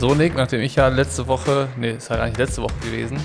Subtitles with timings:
[0.00, 3.18] So, Nick, nachdem ich ja letzte Woche, nee, ist halt eigentlich letzte Woche gewesen.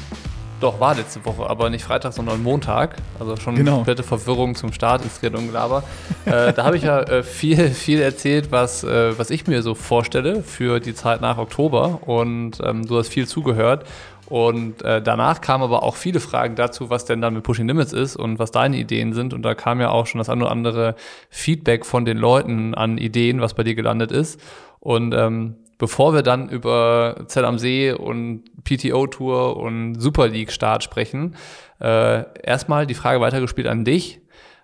[0.59, 2.97] Doch, war letzte Woche, aber nicht Freitag, sondern Montag.
[3.17, 3.75] Also schon Genau.
[3.75, 5.85] komplette Verwirrung zum Start ins Gelaber.
[6.25, 9.73] äh, da habe ich ja äh, viel, viel erzählt, was, äh, was ich mir so
[9.73, 12.01] vorstelle für die Zeit nach Oktober.
[12.05, 13.85] Und ähm, du hast viel zugehört.
[14.27, 17.93] Und äh, danach kamen aber auch viele Fragen dazu, was denn dann mit Pushing Limits
[17.93, 19.33] ist und was deine Ideen sind.
[19.33, 20.95] Und da kam ja auch schon das ein oder andere
[21.29, 24.41] Feedback von den Leuten an Ideen, was bei dir gelandet ist.
[24.81, 31.35] Und ähm, bevor wir dann über Zell am See und PTO-Tour und Super League-Start sprechen,
[31.81, 34.21] äh, erstmal die Frage weitergespielt an dich.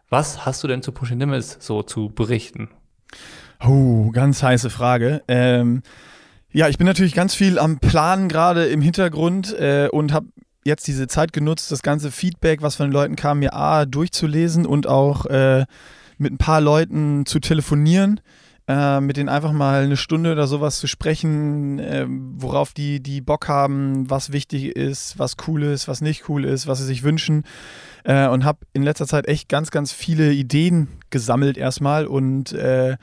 [0.10, 2.70] Was hast du denn zu Pushing Limits so zu berichten?
[3.64, 5.22] Oh, ganz heiße Frage.
[5.28, 5.84] Ähm,
[6.52, 10.28] ja, ich bin natürlich ganz viel am Planen gerade im Hintergrund äh, und habe
[10.66, 14.66] jetzt diese Zeit genutzt, das ganze Feedback, was von den Leuten kam, mir A, durchzulesen
[14.66, 15.66] und auch äh,
[16.18, 18.20] mit ein paar Leuten zu telefonieren,
[18.68, 23.22] äh, mit denen einfach mal eine Stunde oder sowas zu sprechen, äh, worauf die, die
[23.22, 27.04] Bock haben, was wichtig ist, was cool ist, was nicht cool ist, was sie sich
[27.04, 27.44] wünschen.
[28.04, 32.98] Äh, und habe in letzter Zeit echt ganz, ganz viele Ideen gesammelt erstmal und äh,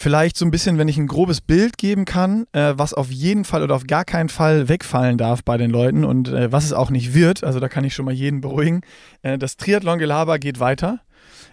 [0.00, 3.44] Vielleicht so ein bisschen, wenn ich ein grobes Bild geben kann, äh, was auf jeden
[3.44, 6.72] Fall oder auf gar keinen Fall wegfallen darf bei den Leuten und äh, was es
[6.72, 7.42] auch nicht wird.
[7.42, 8.82] Also da kann ich schon mal jeden beruhigen.
[9.22, 11.00] Äh, das Triathlon-Gelaber geht weiter.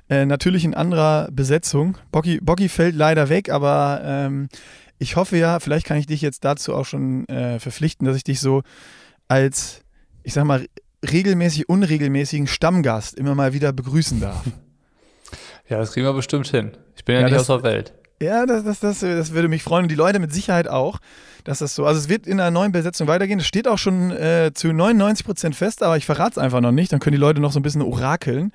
[0.09, 1.97] Äh, natürlich in anderer Besetzung.
[2.11, 4.49] Bocky, Bocky fällt leider weg, aber ähm,
[4.99, 8.23] ich hoffe ja, vielleicht kann ich dich jetzt dazu auch schon äh, verpflichten, dass ich
[8.23, 8.61] dich so
[9.27, 9.81] als,
[10.23, 10.65] ich sag mal,
[11.11, 14.43] regelmäßig, unregelmäßigen Stammgast immer mal wieder begrüßen darf.
[15.67, 16.73] Ja, das kriegen wir bestimmt hin.
[16.95, 17.93] Ich bin ja, Ja, nicht das- aus der Welt.
[18.21, 20.99] Ja, das, das, das, das würde mich freuen und die Leute mit Sicherheit auch,
[21.43, 21.85] dass das so.
[21.87, 23.39] Also es wird in einer neuen Besetzung weitergehen.
[23.39, 26.71] Es steht auch schon äh, zu 99 Prozent fest, aber ich verrate es einfach noch
[26.71, 26.93] nicht.
[26.93, 28.53] Dann können die Leute noch so ein bisschen orakeln.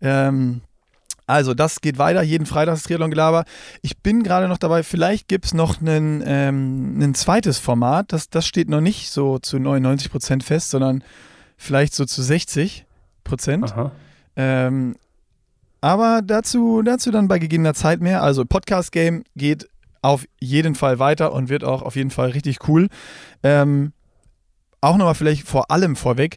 [0.00, 0.62] Ähm,
[1.26, 3.44] also das geht weiter, jeden Freitag das Triathlon-Gelaber.
[3.82, 8.12] Ich bin gerade noch dabei, vielleicht gibt es noch einen, ähm, ein zweites Format.
[8.12, 11.02] Das, das steht noch nicht so zu 99 Prozent fest, sondern
[11.56, 12.86] vielleicht so zu 60
[13.24, 13.74] Prozent.
[14.36, 14.94] Ähm,
[15.80, 18.22] aber dazu, dazu dann bei gegebener Zeit mehr.
[18.22, 19.68] Also Podcast Game geht
[20.02, 22.88] auf jeden Fall weiter und wird auch auf jeden Fall richtig cool.
[23.42, 23.92] Ähm,
[24.80, 26.36] auch nochmal vielleicht vor allem vorweg.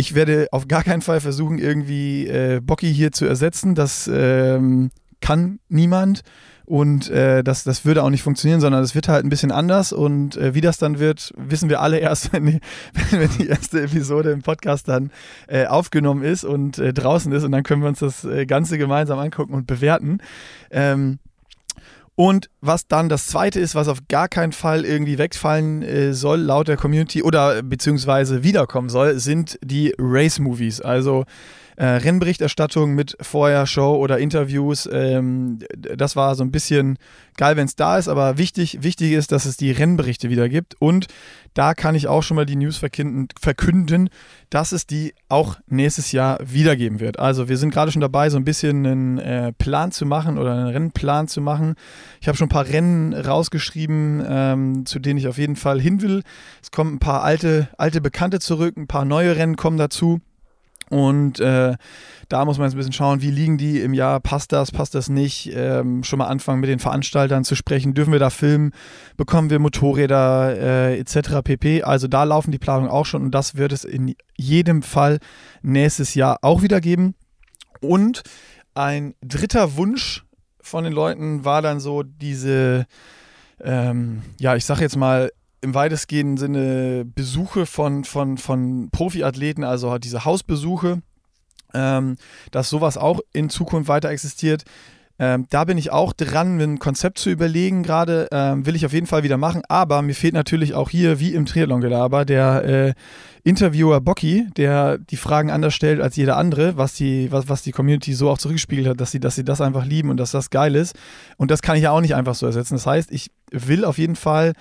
[0.00, 3.74] Ich werde auf gar keinen Fall versuchen, irgendwie äh, Bocky hier zu ersetzen.
[3.74, 4.90] Das ähm,
[5.20, 6.22] kann niemand.
[6.64, 9.92] Und äh, das, das würde auch nicht funktionieren, sondern es wird halt ein bisschen anders.
[9.92, 12.60] Und äh, wie das dann wird, wissen wir alle erst, wenn die,
[13.10, 15.10] wenn die erste Episode im Podcast dann
[15.48, 17.44] äh, aufgenommen ist und äh, draußen ist.
[17.44, 20.16] Und dann können wir uns das äh, Ganze gemeinsam angucken und bewerten.
[20.70, 21.18] Ähm,
[22.20, 26.38] und was dann das zweite ist, was auf gar keinen Fall irgendwie wegfallen äh, soll,
[26.38, 30.82] laut der Community oder beziehungsweise wiederkommen soll, sind die Race-Movies.
[30.82, 31.24] Also
[31.80, 34.86] äh, Rennberichterstattung mit Vorher-Show oder Interviews.
[34.92, 36.98] Ähm, das war so ein bisschen
[37.38, 40.76] geil, wenn es da ist, aber wichtig, wichtig ist, dass es die Rennberichte wieder gibt.
[40.78, 41.06] Und
[41.54, 44.10] da kann ich auch schon mal die News verkünden, verkünden
[44.50, 47.18] dass es die auch nächstes Jahr wiedergeben wird.
[47.18, 50.52] Also wir sind gerade schon dabei, so ein bisschen einen äh, Plan zu machen oder
[50.52, 51.76] einen Rennplan zu machen.
[52.20, 56.02] Ich habe schon ein paar Rennen rausgeschrieben, ähm, zu denen ich auf jeden Fall hin
[56.02, 56.24] will.
[56.60, 60.20] Es kommen ein paar alte, alte Bekannte zurück, ein paar neue Rennen kommen dazu.
[60.90, 61.76] Und äh,
[62.28, 64.96] da muss man jetzt ein bisschen schauen, wie liegen die im Jahr, passt das, passt
[64.96, 68.72] das nicht, ähm, schon mal anfangen mit den Veranstaltern zu sprechen, dürfen wir da filmen,
[69.16, 71.42] bekommen wir Motorräder äh, etc.
[71.44, 71.84] pp.
[71.84, 75.20] Also da laufen die Planungen auch schon und das wird es in jedem Fall
[75.62, 77.14] nächstes Jahr auch wieder geben.
[77.80, 78.24] Und
[78.74, 80.24] ein dritter Wunsch
[80.60, 82.86] von den Leuten war dann so diese,
[83.62, 85.30] ähm, ja, ich sag jetzt mal,
[85.60, 91.02] im weitestgehenden Sinne Besuche von, von, von Profiathleten, also halt diese Hausbesuche,
[91.74, 92.16] ähm,
[92.50, 94.64] dass sowas auch in Zukunft weiter existiert.
[95.20, 98.28] Ähm, da bin ich auch dran, ein Konzept zu überlegen gerade.
[98.32, 99.60] Ähm, will ich auf jeden Fall wieder machen.
[99.68, 102.94] Aber mir fehlt natürlich auch hier, wie im Triathlon-Gelaber, der äh,
[103.44, 107.72] Interviewer Bocky, der die Fragen anders stellt als jeder andere, was die, was, was die
[107.72, 110.48] Community so auch zurückgespiegelt hat, dass sie, dass sie das einfach lieben und dass das
[110.48, 110.96] geil ist.
[111.36, 112.76] Und das kann ich ja auch nicht einfach so ersetzen.
[112.76, 114.54] Das heißt, ich will auf jeden Fall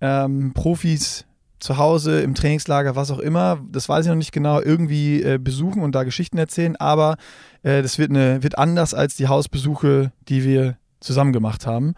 [0.00, 1.24] ähm, Profis
[1.58, 5.38] zu Hause, im Trainingslager, was auch immer, das weiß ich noch nicht genau, irgendwie äh,
[5.38, 7.16] besuchen und da Geschichten erzählen, aber
[7.62, 11.94] äh, das wird, eine, wird anders als die Hausbesuche, die wir zusammen gemacht haben.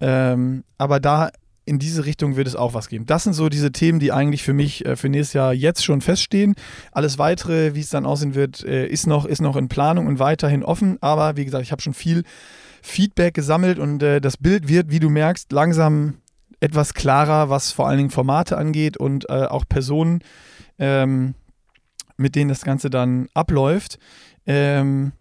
[0.00, 1.30] Ähm, aber da
[1.64, 3.06] in diese Richtung wird es auch was geben.
[3.06, 6.00] Das sind so diese Themen, die eigentlich für mich äh, für nächstes Jahr jetzt schon
[6.00, 6.54] feststehen.
[6.90, 10.18] Alles weitere, wie es dann aussehen wird, äh, ist, noch, ist noch in Planung und
[10.18, 10.98] weiterhin offen.
[11.00, 12.24] Aber wie gesagt, ich habe schon viel
[12.82, 16.14] Feedback gesammelt und äh, das Bild wird, wie du merkst, langsam
[16.60, 20.20] etwas klarer, was vor allen Dingen Formate angeht und äh, auch Personen,
[20.78, 21.34] ähm,
[22.16, 23.98] mit denen das Ganze dann abläuft.
[24.46, 25.12] Ähm,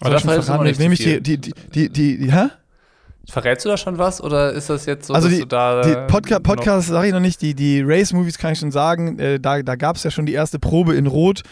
[0.00, 1.38] Aber soll da ich schon verrätst du verraten, nicht mit wem zu ich die, die,
[1.38, 2.48] die, die, die, die, hä?
[3.26, 5.82] Verrätst du da schon was oder ist das jetzt so, also dass die, du da.
[5.82, 9.18] die äh, Podca Podcast sage ich noch nicht, die, die Race-Movies kann ich schon sagen.
[9.18, 11.42] Äh, da da gab es ja schon die erste Probe in Rot.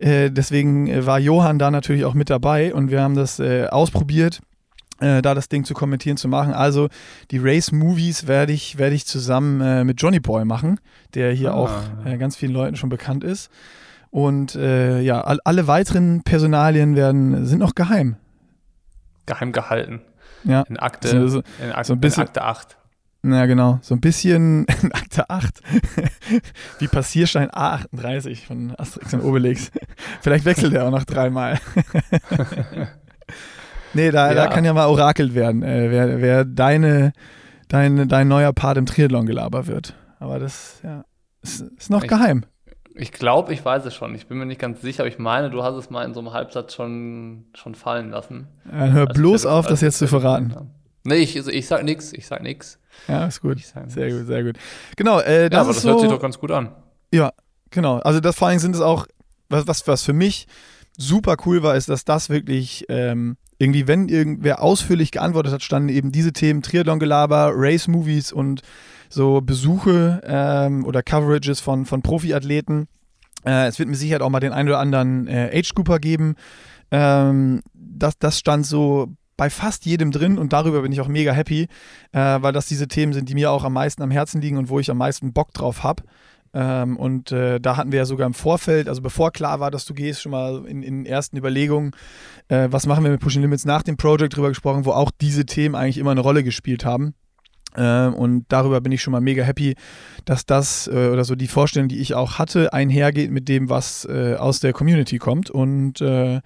[0.00, 3.66] Äh, deswegen äh, war Johann da natürlich auch mit dabei und wir haben das äh,
[3.66, 4.40] ausprobiert,
[5.00, 6.52] äh, da das Ding zu kommentieren zu machen.
[6.52, 6.88] Also
[7.30, 10.78] die Race-Movies werde ich, werde ich zusammen äh, mit Johnny Boy machen,
[11.14, 11.54] der hier Ah.
[11.54, 11.70] auch
[12.04, 13.50] äh, ganz vielen Leuten schon bekannt ist.
[14.10, 18.16] Und äh, ja, all, alle weiteren Personalien werden, sind noch geheim.
[19.26, 20.00] geheim gehalten.
[20.44, 20.62] Ja.
[20.62, 22.76] In Akte, So- so- in Akte, so ein bisschen- in Akte 8.
[23.22, 23.78] Ja, genau.
[23.82, 25.60] So ein bisschen in Akte 8.
[26.78, 29.70] Wie Passierschein A38 von Asterix und Obelix.
[30.22, 31.60] Vielleicht wechselt er auch noch dreimal.
[33.94, 34.46] Nee, da, da Ja.
[34.48, 37.12] kann ja mal orakelt werden, äh, wer, wer deine,
[37.68, 39.94] dein, dein neuer Part im Triathlon-Gelaber wird.
[40.18, 41.04] Aber das ja,
[41.42, 42.10] ist, ist noch Echt?
[42.10, 42.44] geheim.
[42.94, 44.14] Ich glaube, ich weiß es schon.
[44.14, 46.20] Ich bin mir nicht ganz sicher, aber ich meine, du hast es mal in so
[46.20, 48.48] einem Halbsatz schon, schon fallen lassen.
[48.70, 50.54] Dann hör Als bloß auf, das jetzt zu verraten.
[50.54, 50.70] haben.
[51.04, 52.78] Nee, ich, also ich sag nix, ich sag nix.
[53.08, 53.56] Ja, ist gut.
[53.58, 54.56] Ich Sehr gut, sehr gut.
[54.96, 56.72] Genau, äh, Ja, das aber ist das so, hört sich doch ganz gut an.
[57.12, 57.32] Ja,
[57.70, 57.98] genau.
[58.00, 59.06] Also das vor allem sind es auch,
[59.48, 60.46] was, was, was für mich
[60.98, 65.90] super cool war, ist, dass das wirklich ähm, irgendwie, wenn irgendwer ausführlich geantwortet hat, standen
[65.90, 68.62] eben diese Themen Triathlon-Gelaber, Race-Movies und
[69.10, 72.88] so Besuche ähm, oder Coverages von, von Profiathleten.
[73.44, 76.36] Äh, es wird mit Sicherheit auch mal den einen oder anderen äh, Age-Grouper geben.
[76.90, 81.32] Ähm, das, das stand so bei fast jedem drin und darüber bin ich auch mega
[81.32, 81.68] happy,
[82.12, 84.70] äh, weil das diese Themen sind, die mir auch am meisten am Herzen liegen und
[84.70, 86.02] wo ich am meisten Bock drauf habe.
[86.52, 89.84] Ähm, und äh, da hatten wir ja sogar im Vorfeld, also bevor klar war, dass
[89.84, 91.92] du gehst, schon mal in, in ersten Überlegungen,
[92.48, 95.46] äh, was machen wir mit Pushing Limits nach dem Project drüber gesprochen, wo auch diese
[95.46, 97.14] Themen eigentlich immer eine Rolle gespielt haben.
[97.76, 99.76] Ähm, und darüber bin ich schon mal mega happy,
[100.24, 104.04] dass das äh, oder so die Vorstellung, die ich auch hatte, einhergeht mit dem, was
[104.06, 105.50] äh, aus der Community kommt.
[105.50, 106.40] Und äh,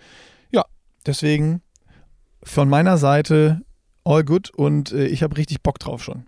[0.51, 0.65] ja,
[1.07, 1.63] deswegen
[2.43, 3.63] von meiner Seite
[4.05, 6.27] all good und äh, ich habe richtig Bock drauf schon.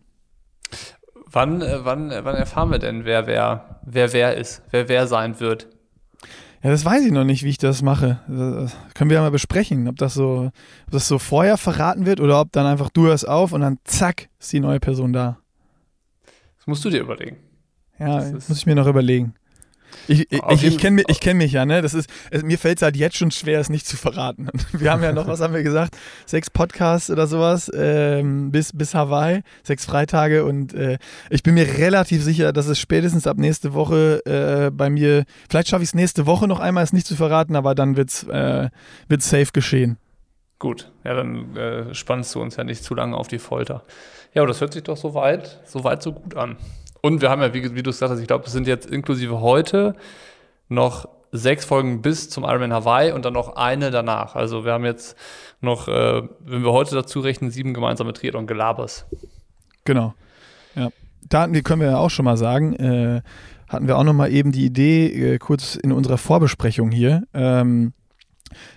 [1.36, 5.06] Wann, äh, wann, äh, wann erfahren wir denn, wer wer, wer wer ist, wer wer
[5.06, 5.68] sein wird?
[6.62, 8.20] Ja, das weiß ich noch nicht, wie ich das mache.
[8.26, 10.50] Das können wir ja mal besprechen, ob das so,
[10.86, 13.76] ob das so vorher verraten wird oder ob dann einfach du hörst auf und dann
[13.84, 15.36] zack ist die neue Person da.
[16.56, 17.36] Das musst du dir überlegen.
[17.98, 19.34] Ja, Das muss ich mir noch überlegen.
[20.08, 21.82] Ich, ich, ich, kenne mich, ich kenn mich ja, ne?
[21.82, 24.48] Das ist, es, mir fällt es halt jetzt schon schwer, es nicht zu verraten.
[24.72, 25.96] Wir haben ja noch, was haben wir gesagt?
[26.26, 30.98] Sechs Podcasts oder sowas ähm, bis, bis Hawaii, sechs Freitage und äh,
[31.31, 35.69] ich bin mir relativ sicher, dass es spätestens ab nächste Woche äh, bei mir, vielleicht
[35.69, 38.25] schaffe ich es nächste Woche noch einmal, es nicht zu verraten, aber dann wird es
[38.25, 38.69] äh,
[39.08, 39.98] wird's safe geschehen.
[40.58, 43.84] Gut, ja, dann äh, spannst du uns ja nicht zu lange auf die Folter.
[44.32, 46.56] Ja, aber das hört sich doch so weit, so weit, so gut an.
[47.06, 48.91] Und wir haben ja, wie, wie du es gesagt hast, ich glaube, es sind jetzt
[48.91, 49.94] inklusive heute
[50.69, 54.35] noch sechs Folgen bis zum Ironman Hawaii und dann noch eine danach.
[54.35, 55.17] Also wir haben jetzt
[55.61, 59.06] noch, äh, wenn wir heute dazu rechnen, sieben gemeinsame Triathlon Gelabers.
[59.85, 60.14] Genau.
[60.75, 60.88] Ja.
[61.23, 63.23] Da hatten wir, können wir ja auch schon mal sagen, äh,
[63.69, 67.93] hatten wir auch noch mal eben die Idee, äh, kurz in unserer Vorbesprechung hier, ähm,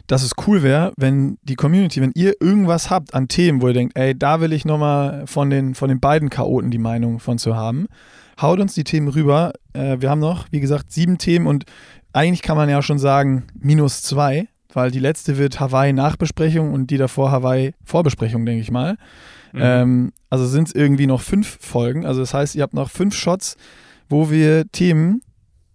[0.08, 3.74] dass es cool wäre, wenn die Community, wenn ihr irgendwas habt an Themen, wo ihr
[3.74, 7.20] denkt, ey, da will ich noch mal von den, von den beiden Chaoten die Meinung
[7.20, 7.88] von zu haben,
[8.42, 9.54] haut uns die Themen rüber.
[9.74, 11.66] Äh, wir haben noch, wie gesagt, sieben Themen und
[12.14, 16.98] eigentlich kann man ja schon sagen, minus zwei, weil die letzte wird Hawaii-Nachbesprechung und die
[16.98, 18.98] davor Hawaii-Vorbesprechung, denke ich mal.
[19.54, 19.60] Mhm.
[19.62, 22.06] Ähm, also sind es irgendwie noch fünf Folgen.
[22.06, 23.58] Also das heißt, ihr habt noch fünf Shots,
[24.08, 25.22] wo wir Themen,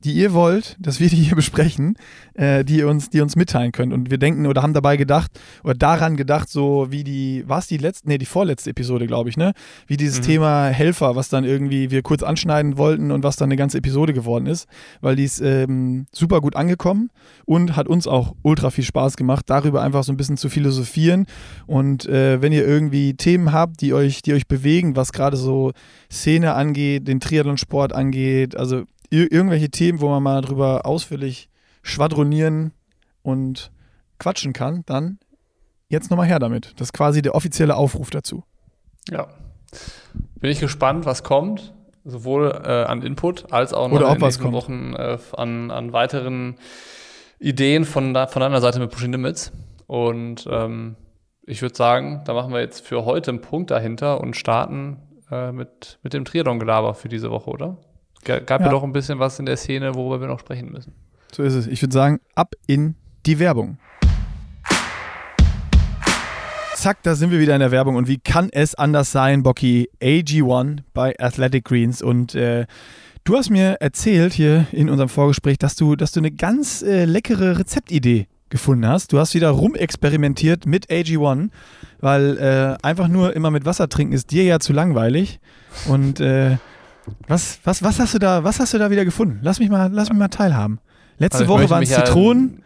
[0.05, 1.97] die ihr wollt, dass wir die hier besprechen,
[2.35, 3.93] äh, die ihr uns, die ihr uns mitteilen könnt.
[3.93, 5.31] Und wir denken oder haben dabei gedacht
[5.63, 9.31] oder daran gedacht, so wie die, war es die letzte, nee, die vorletzte Episode, glaube
[9.31, 9.53] ich, ne?
[9.87, 10.25] Wie dieses Mhm.
[10.25, 14.13] Thema Helfer, was dann irgendwie wir kurz anschneiden wollten und was dann eine ganze Episode
[14.13, 14.69] geworden ist,
[15.01, 17.11] weil die ist ähm, super gut angekommen
[17.47, 21.27] und hat uns auch ultra viel Spaß gemacht, darüber einfach so ein bisschen zu philosophieren.
[21.67, 25.73] Und äh, wenn ihr irgendwie Themen habt, die euch, die euch bewegen, was gerade so
[26.11, 31.49] Szene angeht, den Triathlon-Sport angeht, also ir irgendwelche Themen, wo man mal drüber ausführlich
[31.83, 32.73] schwadronieren
[33.23, 33.71] und
[34.19, 35.19] quatschen kann, dann
[35.89, 36.73] jetzt nochmal her damit.
[36.77, 38.45] Das ist quasi der offizielle Aufruf dazu.
[39.11, 39.29] Ja.
[40.41, 44.23] Bin ich gespannt, was kommt, sowohl äh, an Input als auch noch Oder in den
[44.23, 44.55] nächsten kommt.
[44.55, 46.57] Wochen äh, an, an weiteren
[47.39, 49.53] Ideen von, von deiner Seite mit Pushing Limits.
[49.87, 50.97] Und ähm,
[51.47, 55.53] ich würde sagen, da machen wir jetzt für heute einen Punkt dahinter und starten äh,
[55.53, 57.77] mit, mit dem Triathlon-Gelaber für diese Woche, oder?
[58.25, 58.67] Ga- Gab ja.
[58.67, 58.73] Ja.
[58.73, 60.93] doch ein bisschen was in der Szene, worüber wir noch sprechen müssen.
[61.33, 61.67] So ist es.
[61.67, 62.95] Ich würde sagen, ab in
[63.27, 63.79] die Werbung.
[66.75, 67.97] Zack, da sind wir wieder in der Werbung.
[67.97, 69.89] Und wie kann es anders sein, Bocky?
[70.03, 72.03] AG1 bei Athletic Greens.
[72.03, 72.67] Und äh,
[73.25, 77.05] du hast mir erzählt hier in unserem Vorgespräch, dass du, dass du eine ganz äh,
[77.07, 79.13] leckere Rezeptidee gefunden hast.
[79.13, 81.49] Du hast wieder rumexperimentiert mit AG1,
[82.01, 85.41] weil äh, einfach nur immer mit Wasser trinken ist dir ja zu langweilig.
[85.89, 86.59] Und äh,
[87.29, 89.41] was, was, was, hast du da, was hast du da wieder gefunden?
[89.43, 90.79] Lass mich mal, lass mich mal teilhaben.
[91.19, 92.61] Letzte Also Woche waren es mich ja- Zitronen.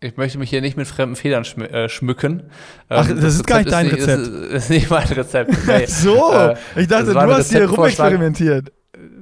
[0.00, 2.44] Ich möchte mich hier nicht mit fremden Federn schmü äh, schmücken.
[2.88, 4.20] Ach, Ähm, das ist gar nicht dein ist Rezept.
[4.28, 5.50] Ist, ist nicht mein Rezept.
[5.66, 5.86] Nee.
[5.86, 8.72] so, Äh, ich dachte, das du hast hier rumexperimentiert.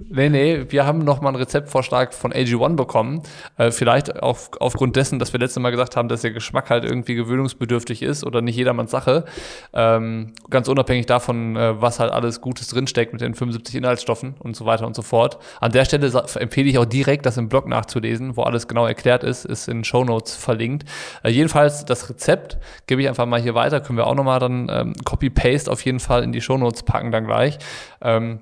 [0.08, 3.22] Nee, nee, wir haben nochmal einen Rezeptvorschlag von AG1 bekommen.
[3.58, 6.84] Äh, vielleicht auch aufgrund dessen, dass wir letztes Mal gesagt haben, dass der Geschmack halt
[6.84, 9.24] irgendwie gewöhnungsbedürftig ist oder nicht jedermanns Sache.
[9.72, 14.54] Ähm, ganz unabhängig davon, äh, was halt alles Gutes drinsteckt mit den 75 Inhaltsstoffen und
[14.54, 15.38] so weiter und so fort.
[15.60, 19.24] An der Stelle empfehle ich auch direkt, das im Blog nachzulesen, wo alles genau erklärt
[19.24, 20.88] ist, ist in Shownotes verlinkt.
[21.22, 24.68] Äh, jedenfalls das Rezept gebe ich einfach mal hier weiter, können wir auch nochmal dann
[24.70, 27.58] ähm, Copy-Paste auf jeden Fall in die Shownotes packen dann gleich.
[28.00, 28.40] Ähm,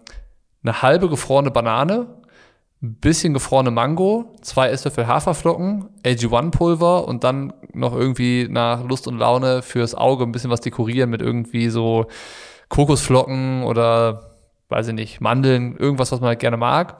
[0.65, 2.07] eine halbe gefrorene Banane,
[2.83, 9.19] ein bisschen gefrorene Mango, zwei Esslöffel Haferflocken, AG1-Pulver und dann noch irgendwie nach Lust und
[9.19, 12.07] Laune fürs Auge ein bisschen was dekorieren mit irgendwie so
[12.69, 14.33] Kokosflocken oder,
[14.69, 16.97] weiß ich nicht, Mandeln, irgendwas, was man halt gerne mag.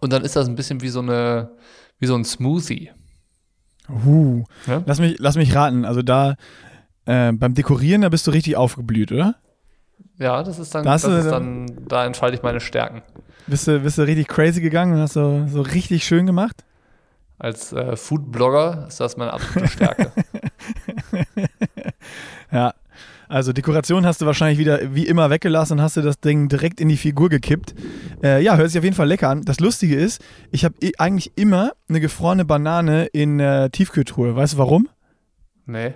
[0.00, 1.50] Und dann ist das ein bisschen wie so eine,
[1.98, 2.90] wie so ein Smoothie.
[3.88, 4.82] Uh, Ja?
[4.86, 5.84] lass, mich, lass mich raten.
[5.84, 6.36] Also da
[7.04, 9.36] äh, beim Dekorieren, da bist du richtig aufgeblüht, oder?
[10.18, 13.02] Ja, das ist dann, Da das ist dann- dann, da entfalte ich meine Stärken.
[13.46, 16.64] Bist du, bist du richtig crazy gegangen und hast so, so richtig schön gemacht?
[17.38, 20.12] Als äh, Food-Blogger ist das meine absolute Stärke.
[22.50, 22.74] Ja.
[23.28, 26.82] Also Dekoration hast du wahrscheinlich wieder wie immer weggelassen und hast du das Ding direkt
[26.82, 27.74] in die Figur gekippt.
[28.22, 29.42] Äh, ja, hört sich auf jeden Fall lecker an.
[29.42, 34.36] Das Lustige ist, ich habe eh eigentlich immer eine gefrorene Banane in äh, Tiefkühltruhe.
[34.36, 34.88] Weißt du warum?
[35.66, 35.94] nee.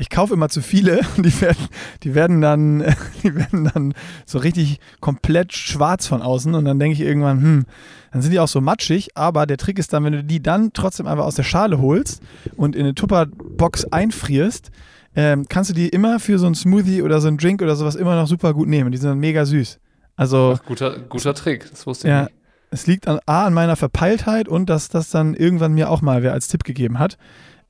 [0.00, 1.68] Ich kaufe immer zu viele und die werden,
[2.02, 2.84] die werden dann,
[3.22, 7.64] die werden dann so richtig komplett schwarz von außen und dann denke ich irgendwann, hm,
[8.12, 10.72] dann sind die auch so matschig, aber der Trick ist dann, wenn du die dann
[10.72, 12.22] trotzdem einfach aus der Schale holst
[12.56, 14.70] und in eine Tupperbox einfrierst,
[15.14, 17.94] ähm, kannst du die immer für so einen Smoothie oder so einen Drink oder sowas
[17.94, 18.92] immer noch super gut nehmen.
[18.92, 19.78] Die sind dann mega süß.
[20.16, 22.34] Also Ach, guter, guter Trick, das wusste ich ja, nicht.
[22.70, 26.22] es liegt an, A, an meiner Verpeiltheit und dass das dann irgendwann mir auch mal
[26.22, 27.16] wer als Tipp gegeben hat.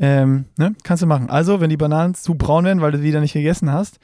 [0.01, 0.75] Ähm, ne?
[0.83, 1.29] Kannst du machen.
[1.29, 3.99] Also, wenn die Bananen zu braun werden, weil du wieder nicht gegessen hast,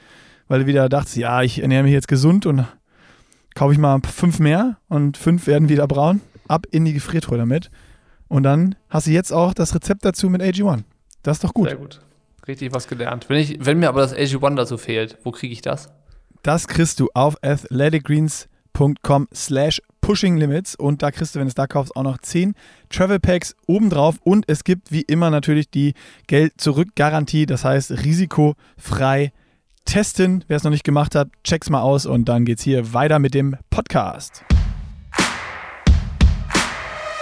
[0.46, 2.66] weil du wieder dachtest, ja, ich ernähre mich jetzt gesund und
[3.54, 7.70] kaufe ich mal fünf mehr und fünf werden wieder braun, ab in die Gefriertruhe damit.
[8.28, 10.82] Und dann hast du jetzt auch das Rezept dazu mit AG1.
[11.22, 11.68] Das ist doch gut.
[11.68, 12.00] Sehr gut.
[12.46, 13.28] Richtig was gelernt.
[13.28, 15.88] Wenn, ich, wenn mir aber das AG1 dazu fehlt, wo kriege ich das?
[16.42, 21.56] Das kriegst du auf athleticgreens.com slash pushing limits und da kriegst du, wenn du es
[21.56, 22.54] da kaufst, auch noch 10
[22.90, 25.94] Travel Packs obendrauf und es gibt wie immer natürlich die
[26.28, 29.32] Geld-Zurück-Garantie, das heißt risikofrei
[29.84, 30.44] testen.
[30.46, 33.34] Wer es noch nicht gemacht hat, check's mal aus und dann geht's hier weiter mit
[33.34, 34.44] dem Podcast.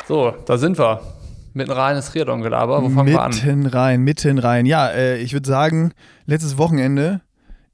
[0.07, 1.01] So, da sind wir.
[1.55, 2.83] Mitten rein ins Triathlon-Gelaber.
[2.83, 3.31] Wo fangen wir an?
[3.31, 4.67] mitten rein, mitten rein.
[4.67, 5.95] Ja, äh, ich würde sagen,
[6.27, 7.23] letztes Wochenende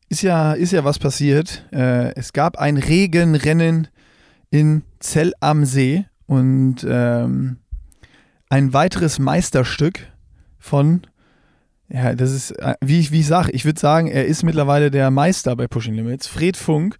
[0.09, 1.67] ist ja, ist ja was passiert.
[1.73, 3.88] Äh, es gab ein Regenrennen
[4.50, 7.59] in Zell am See und ähm,
[8.49, 10.07] ein weiteres Meisterstück
[10.59, 11.02] von,
[11.88, 14.90] ja, das ist, äh, wie ich, wie ich sage, ich würde sagen, er ist mittlerweile
[14.90, 16.26] der Meister bei Pushing Limits.
[16.26, 16.97] Fred Funk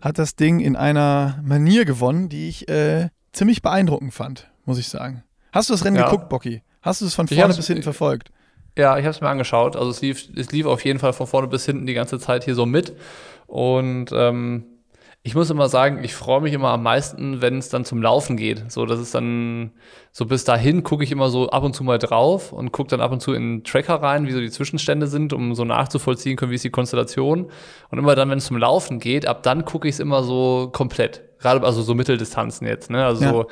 [0.00, 4.88] hat das Ding in einer Manier gewonnen, die ich äh, ziemlich beeindruckend fand, muss ich
[4.88, 5.22] sagen.
[5.52, 6.04] Hast du das Rennen Ja.
[6.04, 6.62] geguckt, Bocky?
[6.82, 8.30] Hast du es von vorne bis hinten verfolgt?
[8.78, 9.76] Ja, ich habe es mir angeschaut.
[9.76, 12.44] Also es lief, es lief auf jeden Fall von vorne bis hinten die ganze Zeit
[12.44, 12.94] hier so mit.
[13.46, 14.64] Und ähm,
[15.22, 18.38] ich muss immer sagen, ich freue mich immer am meisten, wenn es dann zum Laufen
[18.38, 18.72] geht.
[18.72, 19.72] So, das ist dann,
[20.12, 23.02] so bis dahin gucke ich immer so ab und zu mal drauf und gucke dann
[23.02, 26.36] ab und zu in den Tracker rein, wie so die Zwischenstände sind, um so nachzuvollziehen
[26.36, 27.50] können, wie ist die Konstellation.
[27.90, 30.70] Und immer dann, wenn es zum Laufen geht, ab dann gucke ich es immer so
[30.72, 31.22] komplett.
[31.38, 33.04] Gerade also so Mitteldistanzen jetzt, ne?
[33.04, 33.30] Also Ja.
[33.30, 33.46] so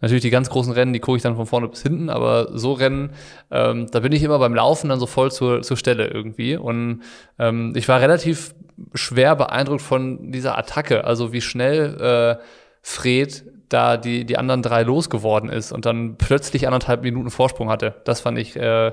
[0.00, 2.72] Natürlich die ganz großen Rennen, die gucke ich dann von vorne bis hinten, aber so
[2.72, 3.10] Rennen,
[3.50, 6.56] ähm, da bin ich immer beim Laufen dann so voll zur, zur Stelle irgendwie.
[6.56, 7.02] Und
[7.38, 8.54] ähm, ich war relativ
[8.94, 12.42] schwer beeindruckt von dieser Attacke, also wie schnell äh,
[12.82, 18.00] Fred da die, die anderen drei losgeworden ist und dann plötzlich anderthalb Minuten Vorsprung hatte.
[18.04, 18.92] Das fand ich, äh,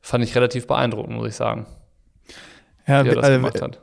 [0.00, 1.66] fand ich relativ beeindruckend, muss ich sagen,
[2.86, 3.80] Ja, wie er das äh, gemacht hat.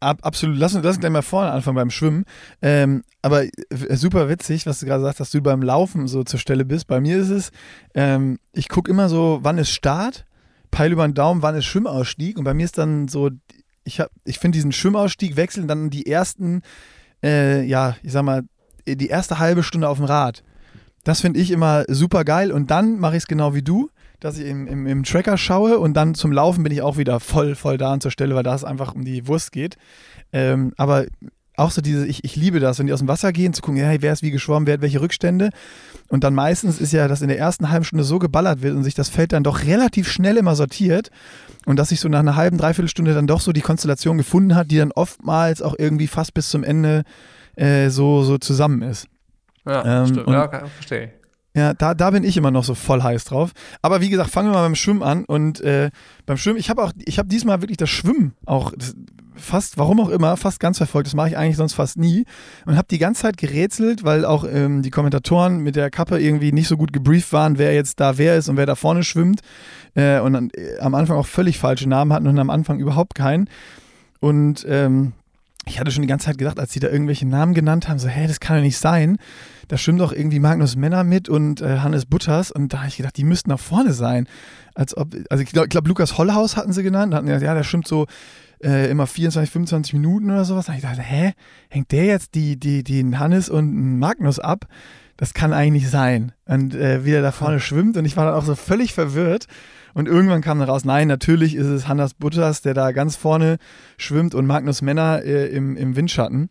[0.00, 0.56] Ab, absolut.
[0.58, 2.24] Lass uns, lass uns gleich mal vorne anfangen beim Schwimmen.
[2.62, 6.40] Ähm, aber w- super witzig, was du gerade sagst, dass du beim Laufen so zur
[6.40, 6.86] Stelle bist.
[6.86, 7.52] Bei mir ist es,
[7.94, 10.24] ähm, ich gucke immer so, wann ist Start,
[10.70, 12.38] peil über den Daumen, wann ist Schwimmausstieg.
[12.38, 13.28] Und bei mir ist dann so,
[13.84, 16.62] ich, hab- ich finde diesen Schwimmausstieg wechseln dann die ersten,
[17.22, 18.42] äh, ja, ich sag mal,
[18.86, 20.42] die erste halbe Stunde auf dem Rad.
[21.04, 22.52] Das finde ich immer super geil.
[22.52, 25.78] Und dann mache ich es genau wie du, dass ich im, im, im Tracker schaue
[25.78, 28.42] und dann zum Laufen bin ich auch wieder voll, voll da an zur Stelle, weil
[28.42, 29.76] da es einfach um die Wurst geht.
[30.32, 31.06] Ähm, aber
[31.56, 33.80] auch so diese, ich, ich liebe das, wenn die aus dem Wasser gehen, zu gucken,
[33.80, 35.50] hey, wer ist wie geschwommen, wer hat welche Rückstände.
[36.10, 38.82] Und dann meistens ist ja, dass in der ersten halben Stunde so geballert wird und
[38.82, 41.10] sich das Feld dann doch relativ schnell immer sortiert.
[41.66, 44.56] Und dass sich so nach einer halben, dreiviertel Stunde dann doch so die Konstellation gefunden
[44.56, 47.04] hat, die dann oftmals auch irgendwie fast bis zum Ende
[47.54, 49.06] äh, so, so zusammen ist.
[49.64, 50.28] Ja, ähm, stimmt.
[50.28, 51.12] Ja, verstehe.
[51.54, 53.50] Ja, da, da bin ich immer noch so voll heiß drauf.
[53.82, 55.24] Aber wie gesagt, fangen wir mal beim Schwimmen an.
[55.24, 55.90] Und äh,
[56.24, 58.72] beim Schwimmen, ich habe auch, ich habe diesmal wirklich das Schwimmen auch
[59.34, 61.08] fast, warum auch immer, fast ganz verfolgt.
[61.08, 62.24] Das mache ich eigentlich sonst fast nie.
[62.66, 66.52] Und habe die ganze Zeit gerätselt, weil auch ähm, die Kommentatoren mit der Kappe irgendwie
[66.52, 69.40] nicht so gut gebrieft waren, wer jetzt da wer ist und wer da vorne schwimmt.
[69.94, 73.16] Äh, und dann, äh, am Anfang auch völlig falsche Namen hatten und am Anfang überhaupt
[73.16, 73.48] keinen.
[74.20, 75.14] Und ähm,
[75.66, 78.08] ich hatte schon die ganze Zeit gedacht, als sie da irgendwelche Namen genannt haben, so,
[78.08, 79.18] hä, das kann doch nicht sein.
[79.70, 82.50] Da schwimmt doch irgendwie Magnus Männer mit und äh, Hannes Butters.
[82.50, 84.26] Und da habe ich gedacht, die müssten nach vorne sein.
[84.74, 87.12] Als ob, also ich glaube, glaub, Lukas Hollhaus hatten sie genannt.
[87.12, 88.06] Da hatten gesagt, ja, der schwimmt so
[88.64, 90.66] äh, immer 24, 25 Minuten oder sowas.
[90.66, 91.34] Da habe ich gedacht, hä,
[91.68, 94.66] hängt der jetzt die, die, den Hannes und Magnus ab?
[95.16, 96.32] Das kann eigentlich nicht sein.
[96.46, 97.96] Und äh, wie er da vorne schwimmt.
[97.96, 99.46] Und ich war dann auch so völlig verwirrt.
[99.94, 103.58] Und irgendwann kam dann raus, nein, natürlich ist es Hannes Butters, der da ganz vorne
[103.98, 106.50] schwimmt und Magnus Männer äh, im, im Windschatten.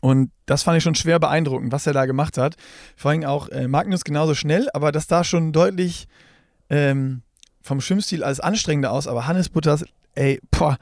[0.00, 2.56] Und das fand ich schon schwer beeindruckend, was er da gemacht hat.
[2.96, 6.08] Vor allem auch äh, Magnus genauso schnell, aber das sah schon deutlich
[6.70, 7.22] ähm,
[7.62, 9.06] vom Schwimmstil als anstrengender aus.
[9.06, 10.78] Aber Hannes Butters, ey, boah,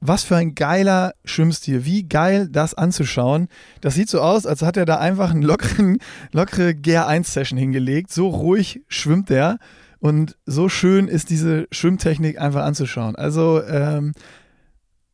[0.00, 1.84] was für ein geiler Schwimmstil.
[1.84, 3.48] Wie geil, das anzuschauen.
[3.80, 5.98] Das sieht so aus, als hat er da einfach eine lockeren,
[6.32, 8.12] lockere GR1-Session hingelegt.
[8.12, 9.58] So ruhig schwimmt er.
[9.98, 13.16] Und so schön ist diese Schwimmtechnik einfach anzuschauen.
[13.16, 14.12] Also, ähm,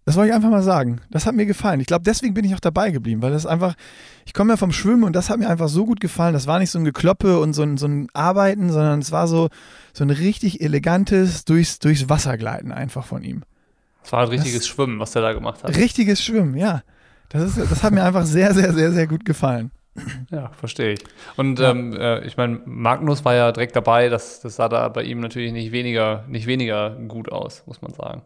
[0.04, 1.00] das wollte ich einfach mal sagen.
[1.10, 1.80] Das hat mir gefallen.
[1.80, 3.74] Ich glaube, deswegen bin ich auch dabei geblieben, weil das einfach,
[4.26, 6.34] ich komme ja vom Schwimmen und das hat mir einfach so gut gefallen.
[6.34, 9.28] Das war nicht so ein Gekloppe und so ein, so ein Arbeiten, sondern es war
[9.28, 9.48] so,
[9.92, 13.42] so ein richtig elegantes durchs, durchs Wasser gleiten einfach von ihm.
[14.04, 15.76] Es war ein richtiges das, Schwimmen, was er da gemacht hat.
[15.76, 16.82] Richtiges Schwimmen, ja.
[17.28, 19.70] Das, ist, das hat mir einfach sehr, sehr, sehr, sehr gut gefallen.
[20.30, 21.00] Ja, verstehe ich.
[21.36, 21.70] Und ja.
[21.70, 25.20] ähm, äh, ich meine, Magnus war ja direkt dabei, das, das sah da bei ihm
[25.20, 28.22] natürlich nicht weniger, nicht weniger gut aus, muss man sagen.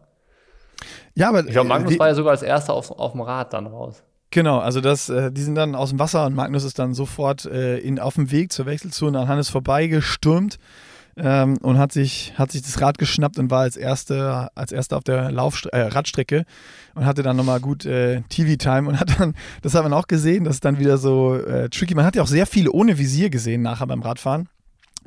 [1.15, 1.45] Ja, aber.
[1.45, 4.03] Ich glaube, Magnus die, war ja sogar als erster auf, auf dem Rad dann raus.
[4.29, 7.45] Genau, also das, äh, die sind dann aus dem Wasser und Magnus ist dann sofort
[7.45, 10.59] äh, in, auf dem Weg zur Wechselzone an Hannes vorbeigestürmt
[11.15, 14.97] ähm, und hat sich, hat sich das Rad geschnappt und war als Erster, als Erster
[14.97, 16.43] auf der Laufstre äh, Radstrecke
[16.93, 20.43] und hatte dann nochmal gut äh, TV-Time und hat dann, das hat man auch gesehen,
[20.43, 21.95] das ist dann wieder so äh, tricky.
[21.95, 24.49] Man hat ja auch sehr viele ohne Visier gesehen nachher beim Radfahren.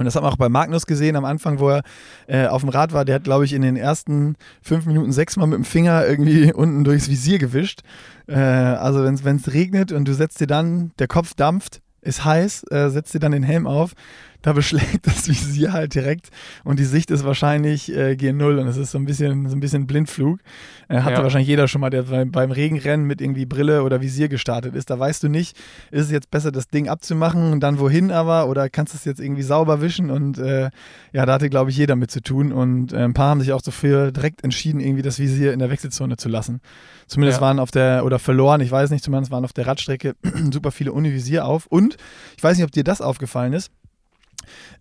[0.01, 1.83] Und das hat man auch bei Magnus gesehen am Anfang, wo er
[2.27, 3.05] äh, auf dem Rad war.
[3.05, 6.85] Der hat, glaube ich, in den ersten fünf Minuten sechsmal mit dem Finger irgendwie unten
[6.85, 7.83] durchs Visier gewischt.
[8.27, 12.65] Äh, also wenn es regnet und du setzt dir dann, der Kopf dampft, ist heiß,
[12.71, 13.93] äh, setzt dir dann den Helm auf,
[14.42, 16.31] da beschlägt das Visier halt direkt
[16.64, 19.61] und die Sicht ist wahrscheinlich äh, G0 und es ist so ein bisschen, so ein
[19.61, 20.40] bisschen Blindflug.
[20.88, 21.22] Äh, hatte ja.
[21.22, 24.90] wahrscheinlich jeder schon mal, der beim, beim Regenrennen mit irgendwie Brille oder Visier gestartet ist.
[24.90, 25.57] Da weißt du nicht,
[25.90, 29.05] ist es jetzt besser, das Ding abzumachen und dann wohin aber oder kannst du es
[29.05, 30.70] jetzt irgendwie sauber wischen und äh,
[31.12, 33.53] ja, da hatte, glaube ich, jeder mit zu tun und äh, ein paar haben sich
[33.53, 36.61] auch dafür direkt entschieden, irgendwie das Visier in der Wechselzone zu lassen.
[37.07, 37.46] Zumindest ja.
[37.46, 40.14] waren auf der, oder verloren, ich weiß nicht, zumindest waren auf der Radstrecke
[40.53, 41.96] super viele ohne Visier auf und
[42.37, 43.70] ich weiß nicht, ob dir das aufgefallen ist,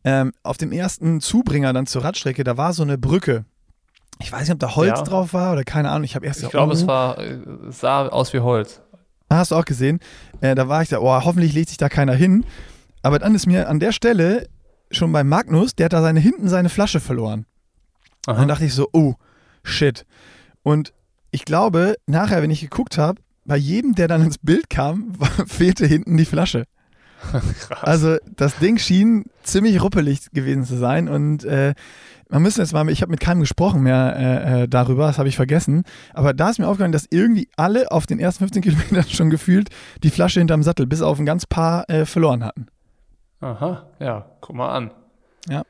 [0.03, 3.45] ähm, auf dem ersten Zubringer dann zur Radstrecke, da war so eine Brücke.
[4.21, 5.03] Ich weiß nicht, ob da Holz ja.
[5.03, 6.03] drauf war oder keine Ahnung.
[6.03, 6.75] Ich habe erst Ich glaube, oh.
[6.75, 8.81] es war, es sah aus wie Holz.
[9.29, 9.99] Ah, hast du auch gesehen?
[10.41, 12.45] Äh, da war ich da, oh, hoffentlich legt sich da keiner hin.
[13.01, 14.47] Aber dann ist mir an der Stelle
[14.91, 17.45] schon bei Magnus, der hat da seine, hinten seine Flasche verloren.
[18.25, 18.33] Aha.
[18.33, 19.15] Und dann dachte ich so, oh,
[19.63, 20.05] shit.
[20.63, 20.93] Und
[21.31, 25.13] ich glaube, nachher, wenn ich geguckt habe, bei jedem, der dann ins Bild kam,
[25.47, 26.65] fehlte hinten die Flasche.
[27.81, 31.73] Also das Ding schien ziemlich ruppelig gewesen zu sein und äh,
[32.29, 35.27] man müsste jetzt mal, ich habe mit keinem gesprochen mehr äh, äh, darüber, das habe
[35.27, 39.09] ich vergessen, aber da ist mir aufgefallen, dass irgendwie alle auf den ersten 15 Kilometern
[39.09, 39.69] schon gefühlt
[40.03, 42.67] die Flasche hinterm Sattel bis auf ein ganz paar äh, verloren hatten.
[43.41, 44.91] Aha, ja, guck mal an.
[45.47, 45.63] Ja.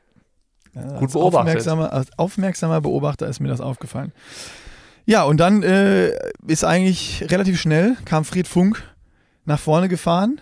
[0.73, 1.49] Gut beobachtet.
[1.49, 4.11] Aufmerksamer, als aufmerksamer Beobachter ist mir das aufgefallen.
[5.05, 6.11] Ja, und dann äh,
[6.47, 8.83] ist eigentlich relativ schnell, kam Fried Funk
[9.45, 10.41] nach vorne gefahren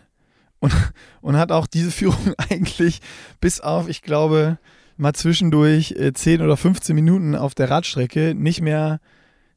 [0.60, 0.74] und,
[1.22, 3.02] und hat auch diese Führung eigentlich
[3.40, 4.58] bis auf, ich glaube,
[4.98, 9.00] mal zwischendurch äh, 10 oder 15 Minuten auf der Radstrecke nicht mehr,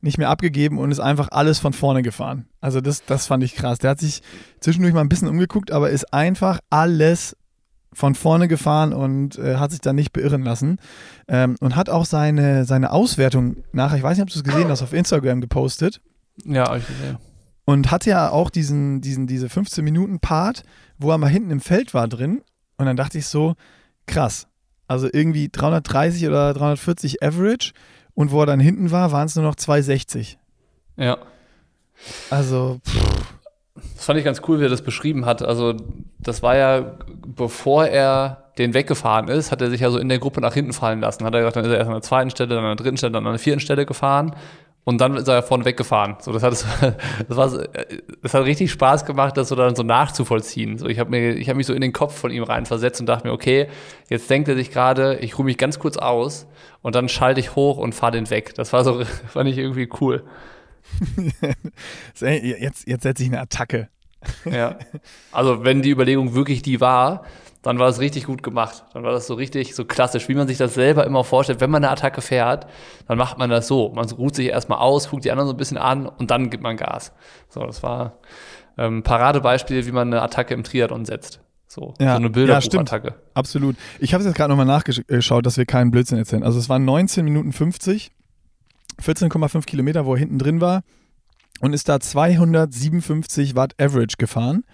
[0.00, 2.46] nicht mehr abgegeben und ist einfach alles von vorne gefahren.
[2.60, 3.78] Also das, das fand ich krass.
[3.78, 4.22] Der hat sich
[4.60, 7.36] zwischendurch mal ein bisschen umgeguckt, aber ist einfach alles
[7.92, 10.78] von vorne gefahren und äh, hat sich dann nicht beirren lassen.
[11.26, 14.68] Ähm, und hat auch seine, seine Auswertung nachher, ich weiß nicht, ob du es gesehen
[14.68, 16.00] hast, auf Instagram gepostet.
[16.44, 17.18] Ja, ich gesehen.
[17.70, 20.64] Und hatte ja auch diesen, diesen, diese 15-Minuten-Part,
[20.98, 22.42] wo er mal hinten im Feld war drin.
[22.78, 23.54] Und dann dachte ich so,
[24.06, 24.48] krass.
[24.88, 27.70] Also irgendwie 330 oder 340 Average.
[28.14, 30.36] Und wo er dann hinten war, waren es nur noch 260.
[30.96, 31.18] Ja.
[32.28, 33.36] Also, pff.
[33.94, 35.40] Das fand ich ganz cool, wie er das beschrieben hat.
[35.40, 35.76] Also,
[36.18, 40.18] das war ja, bevor er den weggefahren ist, hat er sich ja so in der
[40.18, 41.24] Gruppe nach hinten fallen lassen.
[41.24, 42.96] Hat er gesagt, dann ist er erst an der zweiten Stelle, dann an der dritten
[42.96, 44.34] Stelle, dann an der vierten Stelle gefahren.
[44.84, 46.16] Und dann ist er vorne weggefahren.
[46.20, 46.52] So, das hat,
[47.28, 47.66] das war,
[48.22, 50.78] das hat richtig Spaß gemacht, das so dann so nachzuvollziehen.
[50.78, 53.06] So, ich habe mir, ich habe mich so in den Kopf von ihm reinversetzt und
[53.06, 53.68] dachte mir, okay,
[54.08, 56.46] jetzt denkt er sich gerade, ich ruhe mich ganz kurz aus
[56.82, 58.54] und dann schalte ich hoch und fahre den weg.
[58.54, 60.24] Das war so, fand ich irgendwie cool.
[62.20, 63.88] jetzt, jetzt setze ich eine Attacke.
[64.44, 64.78] Ja.
[65.30, 67.24] Also, wenn die Überlegung wirklich die war,
[67.62, 68.84] dann war das richtig gut gemacht.
[68.94, 71.60] Dann war das so richtig so klassisch, wie man sich das selber immer vorstellt.
[71.60, 72.66] Wenn man eine Attacke fährt,
[73.06, 73.90] dann macht man das so.
[73.94, 76.62] Man ruht sich erstmal aus, guckt die anderen so ein bisschen an und dann gibt
[76.62, 77.12] man Gas.
[77.48, 78.18] So, das war
[78.78, 81.40] ähm, Paradebeispiel, wie man eine Attacke im Triathlon setzt.
[81.66, 83.08] So, ja, so eine Bilderbuchattacke.
[83.08, 83.76] Ja, Absolut.
[84.00, 86.42] Ich habe es jetzt gerade nochmal nachgeschaut, dass wir keinen Blödsinn erzählen.
[86.42, 88.10] Also es waren 19 Minuten 50,
[89.00, 90.82] 14,5 Kilometer, wo er hinten drin war
[91.60, 94.64] und ist da 257 Watt Average gefahren.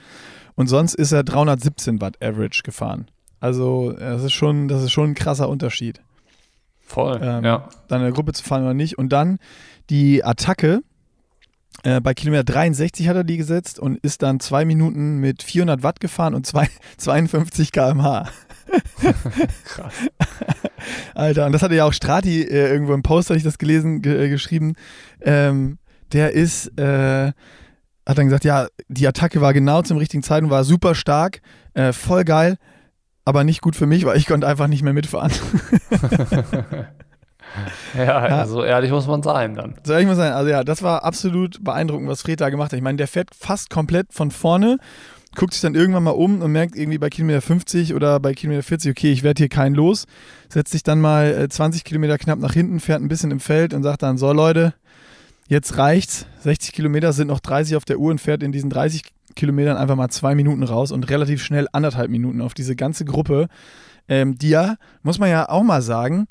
[0.57, 3.07] Und sonst ist er 317 Watt Average gefahren.
[3.41, 6.01] Also das ist schon, das ist schon ein krasser Unterschied.
[6.81, 7.69] Voll, ähm, ja.
[7.89, 8.99] Dann in der Gruppe zu fahren oder nicht.
[8.99, 9.39] Und dann
[9.91, 10.81] die Attacke.
[11.83, 15.83] Äh, bei Kilometer 63 hat er die gesetzt und ist dann zwei Minuten mit 400
[15.83, 18.31] Watt gefahren und zwei, 52 km/h.
[19.65, 19.93] Krass.
[21.15, 24.01] Alter, und das hatte ja auch Strati äh, irgendwo im Post, habe ich das gelesen,
[24.01, 24.75] ge äh, geschrieben.
[25.21, 25.79] Ähm,
[26.13, 27.33] der ist, äh,
[28.07, 31.41] hat dann gesagt, ja, die Attacke war genau zum richtigen Zeitpunkt, war super stark,
[31.75, 32.57] äh, voll geil,
[33.25, 35.33] aber nicht gut für mich, weil ich konnte einfach nicht mehr mitfahren.
[37.97, 39.75] ja, ja, so ehrlich muss man sein dann.
[39.83, 40.35] So ehrlich muss man sein.
[40.35, 42.77] Also ja, das war absolut beeindruckend, was Fred da gemacht hat.
[42.77, 44.79] Ich meine, der fährt fast komplett von vorne,
[45.35, 48.63] guckt sich dann irgendwann mal um und merkt irgendwie bei Kilometer 50 oder bei Kilometer
[48.63, 50.07] 40, okay, ich werde hier keinen los,
[50.49, 53.75] setzt sich dann mal 20 äh, Kilometer knapp nach hinten, fährt ein bisschen im Feld
[53.75, 54.75] und sagt dann, so Leute,
[55.49, 56.27] jetzt reicht's.
[56.41, 59.03] 60 Kilometer sind noch 30 auf der Uhr und fährt in diesen 30
[59.35, 63.49] Kilometern einfach mal zwei Minuten raus und relativ schnell anderthalb Minuten auf diese ganze Gruppe,
[64.09, 66.27] ähm, die ja, muss man ja auch mal sagen,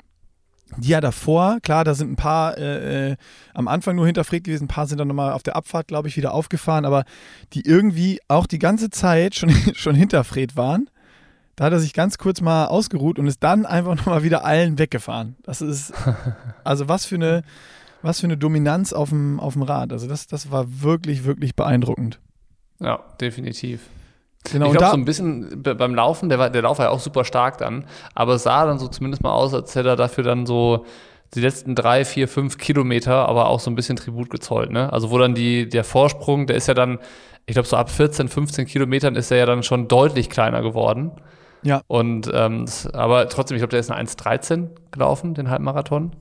[0.78, 3.16] die ja davor, klar, da sind ein paar äh, äh,
[3.54, 6.08] am Anfang nur hinter Fred gewesen, ein paar sind dann nochmal auf der Abfahrt, glaube
[6.08, 7.04] ich, wieder aufgefahren, aber
[7.52, 10.90] die irgendwie auch die ganze Zeit schon, schon hinter Fred waren.
[11.54, 14.78] Da hat er sich ganz kurz mal ausgeruht und ist dann einfach nochmal wieder allen
[14.78, 15.36] weggefahren.
[15.42, 15.94] Das ist,
[16.64, 17.42] also was für eine,
[18.02, 19.92] was für eine Dominanz auf dem, auf dem Rad.
[19.92, 22.20] Also das, das war wirklich, wirklich beeindruckend.
[22.80, 23.80] Ja, definitiv.
[24.52, 27.00] Genau, ich glaube, so ein bisschen beim Laufen, der, war, der Lauf war ja auch
[27.00, 30.22] super stark dann, aber es sah dann so zumindest mal aus, als hätte er dafür
[30.22, 30.86] dann so
[31.34, 34.70] die letzten drei, vier, fünf Kilometer aber auch so ein bisschen Tribut gezollt.
[34.70, 34.92] Ne?
[34.92, 36.98] Also wo dann die, der Vorsprung, der ist ja dann,
[37.46, 41.12] ich glaube, so ab 14, 15 Kilometern ist er ja dann schon deutlich kleiner geworden.
[41.62, 41.82] Ja.
[41.88, 46.12] Und ähm, aber trotzdem, ich glaube, der ist eine 1,13 gelaufen, den Halbmarathon.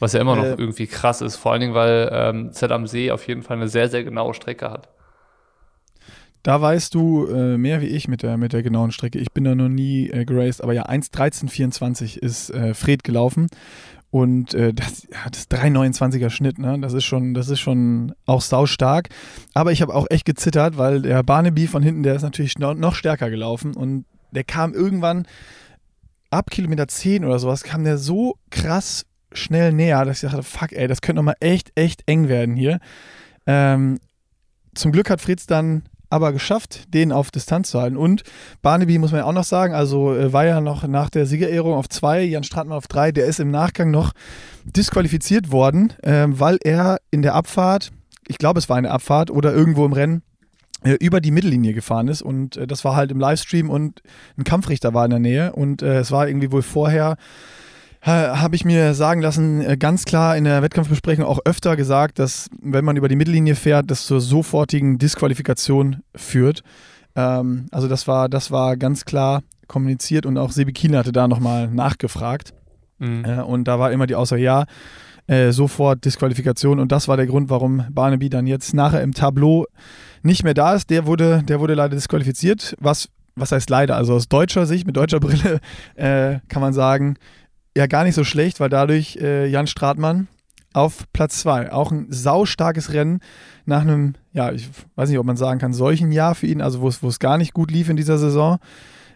[0.00, 2.86] Was ja immer noch äh, irgendwie krass ist, vor allen Dingen, weil ähm, Zell am
[2.86, 4.88] See auf jeden Fall eine sehr, sehr genaue Strecke hat.
[6.42, 9.18] Da weißt du äh, mehr wie ich mit der, mit der genauen Strecke.
[9.18, 13.46] Ich bin da noch nie äh, geraced, aber ja, 1.13.24 ist äh, Fred gelaufen.
[14.10, 16.78] Und äh, das, ja, das 3,29er Schnitt, ne?
[16.80, 19.08] Das ist schon, das ist schon auch saustark.
[19.54, 22.74] Aber ich habe auch echt gezittert, weil der Barnaby von hinten, der ist natürlich noch,
[22.74, 25.26] noch stärker gelaufen und der kam irgendwann
[26.30, 30.72] ab Kilometer 10 oder sowas, kam der so krass schnell näher, dass ich dachte, fuck,
[30.72, 32.78] ey, das könnte nochmal echt, echt eng werden hier.
[33.46, 33.98] Ähm,
[34.74, 37.96] zum Glück hat Fritz dann aber geschafft, den auf Distanz zu halten.
[37.96, 38.22] Und
[38.62, 41.74] Barnaby muss man ja auch noch sagen, also äh, war ja noch nach der Siegerehrung
[41.74, 44.12] auf zwei, Jan Stratmann auf drei, der ist im Nachgang noch
[44.64, 47.90] disqualifiziert worden, äh, weil er in der Abfahrt,
[48.28, 50.22] ich glaube es war eine Abfahrt oder irgendwo im Rennen,
[50.84, 54.02] äh, über die Mittellinie gefahren ist und äh, das war halt im Livestream und
[54.38, 57.16] ein Kampfrichter war in der Nähe und äh, es war irgendwie wohl vorher
[58.12, 62.50] habe ich mir sagen lassen, äh, ganz klar in der Wettkampfbesprechung auch öfter gesagt, dass
[62.60, 66.62] wenn man über die Mittellinie fährt, das zur sofortigen Disqualifikation führt.
[67.16, 71.28] Ähm, also das war, das war ganz klar kommuniziert und auch Sebi Kiel hatte da
[71.28, 72.52] nochmal nachgefragt.
[72.98, 73.24] Mhm.
[73.24, 74.64] Äh, und da war immer die Aussage, ja,
[75.26, 79.64] äh, sofort Disqualifikation und das war der Grund, warum Barnaby dann jetzt nachher im Tableau
[80.22, 80.90] nicht mehr da ist.
[80.90, 84.96] Der wurde, der wurde leider disqualifiziert, was was heißt leider, also aus deutscher Sicht, mit
[84.96, 85.60] deutscher Brille,
[85.96, 87.16] äh, kann man sagen,
[87.76, 90.28] ja gar nicht so schlecht, weil dadurch äh, Jan Stratmann
[90.72, 91.72] auf Platz 2.
[91.72, 93.20] Auch ein saustarkes Rennen
[93.64, 96.82] nach einem, ja, ich weiß nicht, ob man sagen kann, solchen Jahr für ihn, also
[96.82, 98.58] wo es gar nicht gut lief in dieser Saison.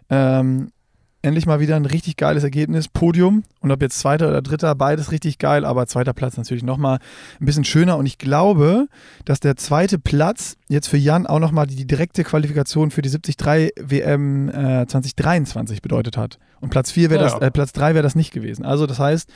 [0.09, 0.71] Ähm,
[1.21, 2.87] endlich mal wieder ein richtig geiles Ergebnis.
[2.87, 6.99] Podium und ob jetzt zweiter oder dritter, beides richtig geil, aber zweiter Platz natürlich nochmal
[7.39, 7.97] ein bisschen schöner.
[7.97, 8.87] Und ich glaube,
[9.25, 13.73] dass der zweite Platz jetzt für Jan auch nochmal die direkte Qualifikation für die 73
[13.79, 16.39] WM äh, 2023 bedeutet hat.
[16.61, 18.65] Und Platz 4 wäre ja, das, äh, Platz 3 wäre das nicht gewesen.
[18.65, 19.29] Also das heißt,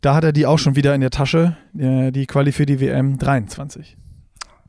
[0.00, 2.80] da hat er die auch schon wieder in der Tasche, äh, die Quali für die
[2.80, 3.96] WM 23.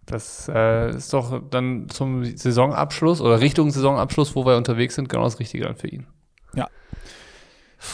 [0.06, 5.26] Das äh, ist doch dann zum Saisonabschluss oder Richtung Saisonabschluss, wo wir unterwegs sind, genau
[5.26, 6.08] das Richtige dann für ihn.
[6.56, 6.68] Ja.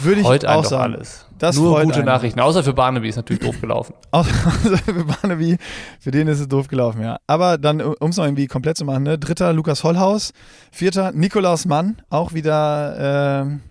[0.02, 0.94] Würde ich Freut auch sagen.
[0.94, 1.28] alles.
[1.38, 2.06] Das Nur freut gute einen.
[2.06, 2.39] Nachrichten.
[2.39, 3.94] Außer für Barnaby ist natürlich doof gelaufen.
[4.12, 4.32] Außer
[4.78, 5.58] für Barnaby,
[6.00, 7.18] für den ist es doof gelaufen, ja.
[7.28, 9.20] Aber dann, um es noch irgendwie komplett zu machen, ne?
[9.20, 10.32] Dritter Lukas Hollhaus,
[10.72, 13.62] vierter Nikolaus Mann, auch wieder ähm,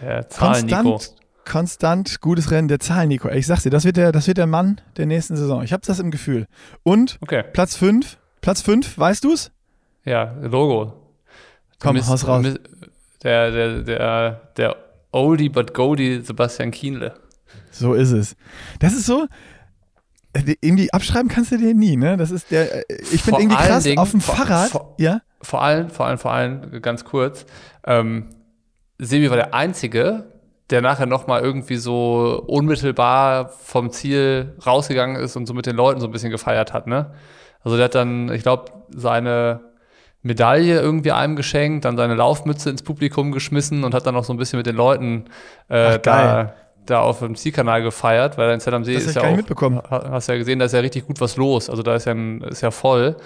[0.00, 1.14] Der konstant,
[1.44, 3.28] konstant gutes Rennen, der Zahlen-Nico.
[3.28, 5.62] Ey, Ich sag's dir, das wird, der, das wird der Mann der nächsten Saison.
[5.62, 6.46] Ich habe das im Gefühl.
[6.82, 9.50] Und Okay, Platz 5, Platz 5, weißt du's?
[10.04, 10.94] ja, Logo.
[11.78, 12.42] Komm, Mist- haus raus.
[12.42, 12.60] Mist-
[13.22, 14.76] Der, der, der, der
[15.12, 17.14] Oldie but Goldie Sebastian Kienle.
[17.70, 18.36] So ist es.
[18.78, 19.26] Das ist so,
[20.32, 22.16] äh, irgendwie abschreiben kannst du den nie, ne?
[22.16, 25.20] Das ist der, äh, ich finde irgendwie krass, Dingen- auf dem vor- Fahrrad, vor- ja?
[25.42, 27.46] Vor allem, vor allem, vor allem, ganz kurz,
[27.86, 28.26] ähm,
[28.98, 30.26] Sebi war der Einzige,
[30.70, 36.00] der nachher nochmal irgendwie so unmittelbar vom Ziel rausgegangen ist und so mit den Leuten
[36.00, 37.12] so ein bisschen gefeiert hat, ne?
[37.64, 39.60] Also der hat dann, ich glaube, seine
[40.22, 44.32] Medaille irgendwie einem geschenkt, dann seine Laufmütze ins Publikum geschmissen und hat dann noch so
[44.32, 45.24] ein bisschen mit den Leuten
[45.68, 46.54] äh, Ach, da,
[46.86, 49.78] da auf dem Zielkanal gefeiert, weil in Zell am See Das ist ja auch, mitbekommen.
[49.90, 51.70] ha- hast ja gesehen, da ist ja richtig gut was los.
[51.70, 53.16] Also da ist ja, ein, ist ja voll.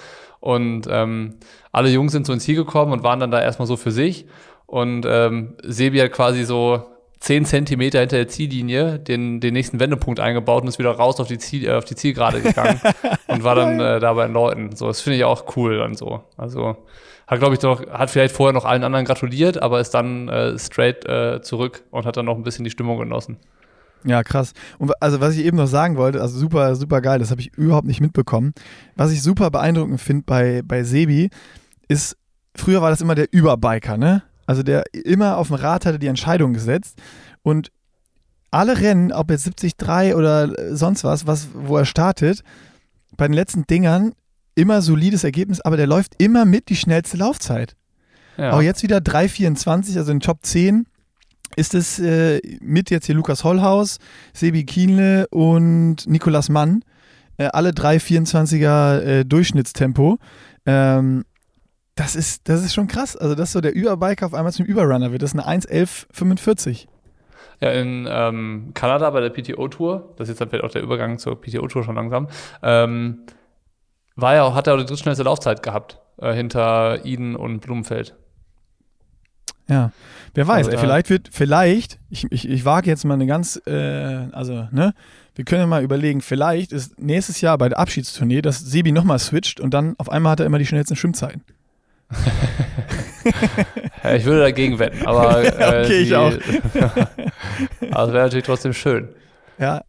[0.40, 1.37] Und ähm,
[1.72, 4.26] alle Jungs sind so ins Ziel gekommen und waren dann da erstmal so für sich.
[4.66, 6.83] Und ähm, Sebi hat quasi so
[7.24, 11.26] 10 Zentimeter hinter der Ziellinie den, den nächsten Wendepunkt eingebaut und ist wieder raus auf
[11.26, 12.78] die, Ziel, äh, auf die Zielgerade gegangen
[13.28, 14.76] und war dann äh, da bei den Leuten.
[14.76, 16.22] So, das finde ich auch cool dann so.
[16.37, 16.76] Also
[17.26, 20.58] hat, glaube ich, doch, hat vielleicht vorher noch allen anderen gratuliert, aber ist dann äh,
[20.58, 23.38] straight äh, zurück und hat dann noch ein bisschen die Stimmung genossen.
[24.04, 24.52] Ja, krass.
[24.76, 27.54] Und also was ich eben noch sagen wollte, also super, super geil, das habe ich
[27.56, 28.52] überhaupt nicht mitbekommen.
[28.96, 31.30] Was ich super beeindruckend finde bei, bei Sebi,
[31.88, 32.18] ist,
[32.54, 34.24] früher war das immer der Überbiker, ne?
[34.46, 36.98] Also der immer auf dem Rad hatte die Entscheidung gesetzt
[37.42, 37.70] und
[38.50, 42.42] alle Rennen, ob jetzt 73 oder äh, sonst was, was, wo er startet,
[43.16, 44.12] bei den letzten Dingern
[44.54, 47.74] immer solides Ergebnis, aber der läuft immer mit die schnellste Laufzeit.
[48.37, 48.52] Ja.
[48.52, 50.87] Auch jetzt wieder 3,24, also in Top 10
[51.57, 53.98] ist es äh, mit jetzt hier Lukas Hollhaus,
[54.33, 56.85] Sebi Kienle und Nikolas Mann.
[57.37, 60.18] Äh, alle 3,24er äh, Durchschnittstempo.
[60.66, 61.24] Ähm,
[61.94, 63.16] das, ist, das ist schon krass.
[63.16, 65.22] Also, dass so der Überbiker auf einmal zum Überrunner wird.
[65.22, 66.87] Das ist eine 1,11,45.
[67.61, 71.18] Ja, in ähm, Kanada bei der PTO-Tour, das ist jetzt dann vielleicht auch der Übergang
[71.18, 72.28] zur PTO-Tour schon langsam,
[72.62, 73.20] ähm,
[74.16, 78.16] war ja hat er auch die drittschnellste Laufzeit gehabt, äh, hinter Eden und Blumenfeld.
[79.68, 79.92] Ja,
[80.35, 83.61] wer weiß, Also ey, vielleicht wird, vielleicht, ich, ich, ich wage jetzt mal eine ganz,
[83.66, 84.92] äh, also, ne,
[85.35, 89.18] wir können ja mal überlegen, vielleicht ist nächstes Jahr bei der Abschiedstournee, dass Sebi nochmal
[89.18, 91.42] switcht und dann auf einmal hat er immer die schnellsten Schwimmzeiten.
[94.17, 96.33] Ich würde dagegen wetten, aber äh, Okay, ich die, auch.
[97.90, 99.09] aber es wäre natürlich trotzdem schön.
[99.59, 99.83] Ja.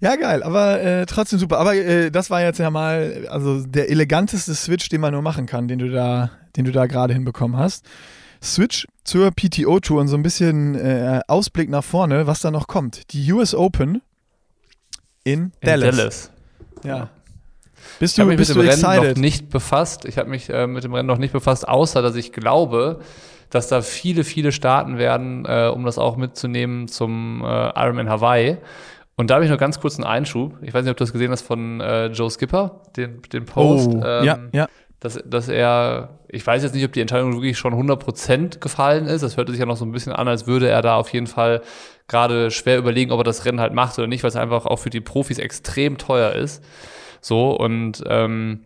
[0.00, 1.58] Ja, geil, aber äh, trotzdem super.
[1.58, 5.46] Aber äh, das war jetzt ja mal also der eleganteste Switch, den man nur machen
[5.46, 7.84] kann, den du da, den du da gerade hinbekommen hast.
[8.40, 13.12] Switch zur PTO-Tour und so ein bisschen äh, Ausblick nach vorne, was da noch kommt.
[13.12, 14.00] Die US Open
[15.24, 15.96] in, In Dallas.
[15.96, 16.30] Dallas.
[16.84, 17.10] Ja.
[17.98, 19.16] Bist Ich habe du, mich mit du dem Rennen excited?
[19.16, 20.04] noch nicht befasst.
[20.04, 23.00] Ich habe mich äh, mit dem Rennen noch nicht befasst, außer dass ich glaube,
[23.50, 27.46] dass da viele, viele starten werden, äh, um das auch mitzunehmen zum äh,
[27.80, 28.58] Ironman Hawaii.
[29.16, 30.54] Und da habe ich noch ganz kurz einen Einschub.
[30.62, 33.88] Ich weiß nicht, ob du das gesehen hast von äh, Joe Skipper, den, den Post.
[33.88, 34.68] Oh, ähm, ja, ja.
[35.00, 39.22] dass, dass er, ich weiß jetzt nicht, ob die Entscheidung wirklich schon 100% gefallen ist.
[39.22, 41.26] Das hörte sich ja noch so ein bisschen an, als würde er da auf jeden
[41.26, 41.62] Fall
[42.06, 44.78] gerade schwer überlegen, ob er das Rennen halt macht oder nicht, weil es einfach auch
[44.78, 46.62] für die Profis extrem teuer ist.
[47.20, 48.60] So, und ähm,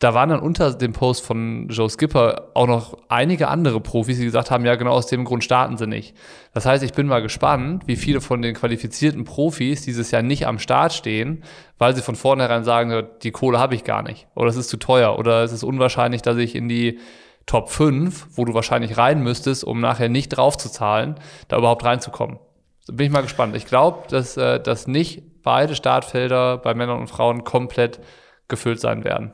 [0.00, 4.24] da waren dann unter dem Post von Joe Skipper auch noch einige andere Profis, die
[4.24, 6.16] gesagt haben, ja, genau aus dem Grund starten sie nicht.
[6.54, 10.46] Das heißt, ich bin mal gespannt, wie viele von den qualifizierten Profis dieses Jahr nicht
[10.46, 11.44] am Start stehen,
[11.76, 14.26] weil sie von vornherein sagen, die Kohle habe ich gar nicht.
[14.34, 15.18] Oder es ist zu teuer.
[15.18, 16.98] Oder es ist unwahrscheinlich, dass ich in die
[17.44, 21.16] Top 5, wo du wahrscheinlich rein müsstest, um nachher nicht drauf zu zahlen,
[21.48, 22.38] da überhaupt reinzukommen.
[22.92, 23.54] Bin ich mal gespannt.
[23.56, 28.00] Ich glaube, dass, äh, dass nicht beide Startfelder bei Männern und Frauen komplett
[28.48, 29.32] gefüllt sein werden.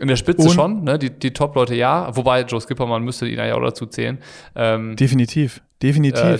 [0.00, 0.98] In der Spitze Und- schon, ne?
[0.98, 4.18] die, die Top-Leute ja, wobei Joe Skippermann müsste ihn ja auch dazu zählen.
[4.54, 6.22] Ähm, Definitiv, definitiv.
[6.22, 6.38] äh,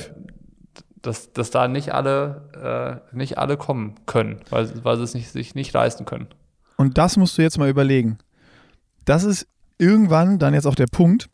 [1.03, 5.31] dass, dass da nicht alle, äh, nicht alle kommen können, weil, weil sie es nicht,
[5.31, 6.29] sich nicht leisten können.
[6.77, 8.18] Und das musst du jetzt mal überlegen.
[9.05, 9.47] Das ist
[9.79, 11.29] irgendwann dann jetzt auch der Punkt,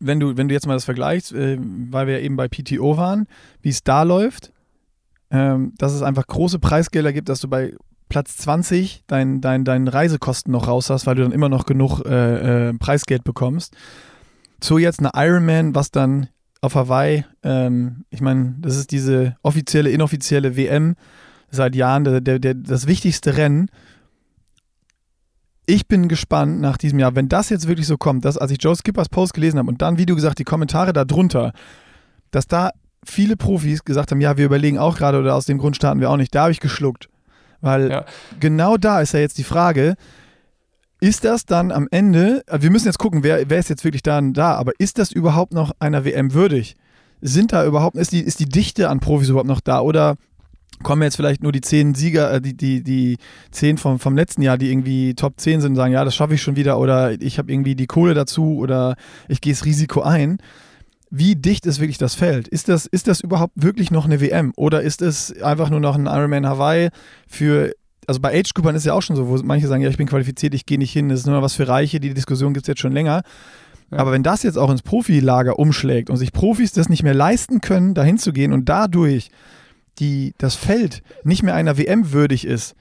[0.00, 2.96] wenn du, wenn du jetzt mal das vergleichst, äh, weil wir ja eben bei PTO
[2.96, 3.26] waren,
[3.62, 4.52] wie es da läuft,
[5.30, 7.74] ähm, dass es einfach große Preisgelder gibt, dass du bei
[8.08, 12.00] Platz 20 dein, dein, deine Reisekosten noch raus hast, weil du dann immer noch genug
[12.06, 13.76] äh, äh, Preisgeld bekommst.
[14.62, 16.28] So jetzt eine Ironman, was dann
[16.60, 20.96] auf Hawaii, ähm, ich meine, das ist diese offizielle, inoffizielle WM
[21.50, 23.70] seit Jahren, der, der, der, das wichtigste Rennen
[25.68, 28.58] ich bin gespannt nach diesem Jahr, wenn das jetzt wirklich so kommt, dass als ich
[28.60, 31.52] Joe Skippers Post gelesen habe und dann, wie du gesagt, die Kommentare darunter,
[32.30, 32.70] dass da
[33.04, 36.08] viele Profis gesagt haben, ja, wir überlegen auch gerade oder aus dem Grund starten wir
[36.08, 36.34] auch nicht.
[36.34, 37.10] Da habe ich geschluckt.
[37.60, 38.04] Weil ja.
[38.40, 39.96] genau da ist ja jetzt die Frage,
[41.00, 44.02] ist das dann am Ende, äh, wir müssen jetzt gucken, wer, wer ist jetzt wirklich
[44.02, 46.76] da, da, aber ist das überhaupt noch einer WM würdig?
[47.20, 50.16] Sind da überhaupt, ist die, ist die Dichte an Profis überhaupt noch da oder
[50.82, 53.18] kommen jetzt vielleicht nur die zehn Sieger, äh, die, die, die
[53.50, 56.34] zehn vom, vom letzten Jahr, die irgendwie Top 10 sind und sagen, ja, das schaffe
[56.34, 58.96] ich schon wieder oder ich habe irgendwie die Kohle dazu oder
[59.28, 60.38] ich gehe das Risiko ein.
[61.10, 62.48] Wie dicht ist wirklich das Feld?
[62.48, 65.96] Ist das, ist das überhaupt wirklich noch eine WM oder ist es einfach nur noch
[65.96, 66.90] ein Ironman Hawaii
[67.26, 67.72] für
[68.06, 70.54] also bei Age-Groupern ist ja auch schon so, wo manche sagen, ja, ich bin qualifiziert,
[70.54, 72.68] ich gehe nicht hin, das ist nur noch was für Reiche, die Diskussion gibt es
[72.68, 73.22] jetzt schon länger.
[73.90, 73.98] Ja.
[73.98, 77.60] Aber wenn das jetzt auch ins Profilager umschlägt und sich Profis das nicht mehr leisten
[77.60, 79.30] können, dahin zu gehen und dadurch
[79.98, 82.74] die, das Feld nicht mehr einer WM würdig ist,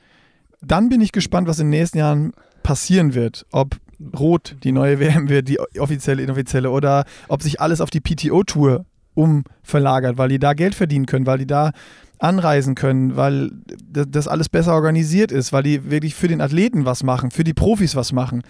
[0.61, 3.45] dann bin ich gespannt, was in den nächsten Jahren passieren wird.
[3.51, 3.77] Ob
[4.17, 8.85] Rot die neue WM wird, die offizielle, inoffizielle, oder ob sich alles auf die PTO-Tour
[9.13, 11.71] umverlagert, weil die da Geld verdienen können, weil die da
[12.19, 17.03] anreisen können, weil das alles besser organisiert ist, weil die wirklich für den Athleten was
[17.03, 18.43] machen, für die Profis was machen.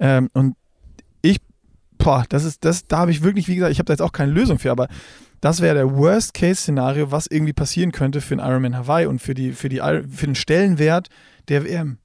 [0.00, 0.54] Ähm, und
[1.22, 1.38] ich,
[1.98, 4.12] boah, das ist, das, da habe ich wirklich, wie gesagt, ich habe da jetzt auch
[4.12, 4.88] keine Lösung für, aber
[5.42, 9.52] das wäre der Worst-Case-Szenario, was irgendwie passieren könnte für den Ironman Hawaii und für, die,
[9.52, 11.08] für, die, für den Stellenwert
[11.48, 11.98] der WM.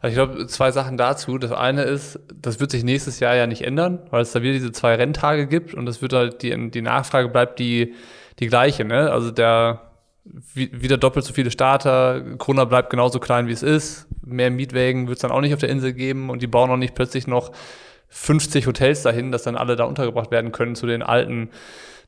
[0.00, 1.38] Also ich glaube, zwei Sachen dazu.
[1.38, 4.52] Das eine ist, das wird sich nächstes Jahr ja nicht ändern, weil es da wieder
[4.52, 7.94] diese zwei Renntage gibt und das wird halt, die, die Nachfrage bleibt die,
[8.38, 9.10] die gleiche, ne?
[9.10, 9.90] Also der,
[10.24, 12.22] wieder doppelt so viele Starter.
[12.38, 14.06] Kona bleibt genauso klein, wie es ist.
[14.24, 16.76] Mehr Mietwägen wird es dann auch nicht auf der Insel geben und die bauen auch
[16.76, 17.50] nicht plötzlich noch
[18.10, 21.50] 50 Hotels dahin, dass dann alle da untergebracht werden können zu den alten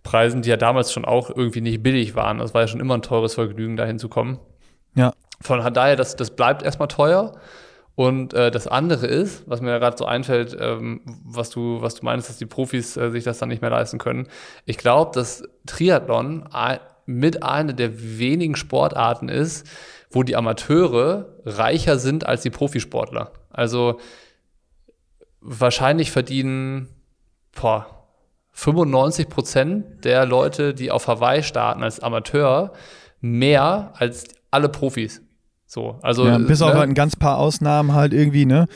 [0.02, 2.38] Preisen, die ja damals schon auch irgendwie nicht billig waren.
[2.38, 4.38] Das war ja schon immer ein teures Vergnügen, dahin zu kommen.
[4.94, 5.12] Ja.
[5.40, 7.32] Von daher, das, das bleibt erstmal teuer.
[7.94, 11.94] Und äh, das andere ist, was mir ja gerade so einfällt, ähm, was, du, was
[11.94, 14.28] du meinst, dass die Profis äh, sich das dann nicht mehr leisten können.
[14.64, 16.48] Ich glaube, dass Triathlon
[17.04, 19.66] mit einer der wenigen Sportarten ist,
[20.10, 23.32] wo die Amateure reicher sind als die Profisportler.
[23.50, 24.00] Also
[25.40, 26.88] wahrscheinlich verdienen
[27.54, 28.01] boah,
[28.52, 32.72] 95 Prozent der Leute, die auf Hawaii starten als Amateur,
[33.20, 35.22] mehr als alle Profis.
[35.66, 36.66] So, also ja, bis ne?
[36.66, 38.66] auf ein ganz paar Ausnahmen halt irgendwie, ne?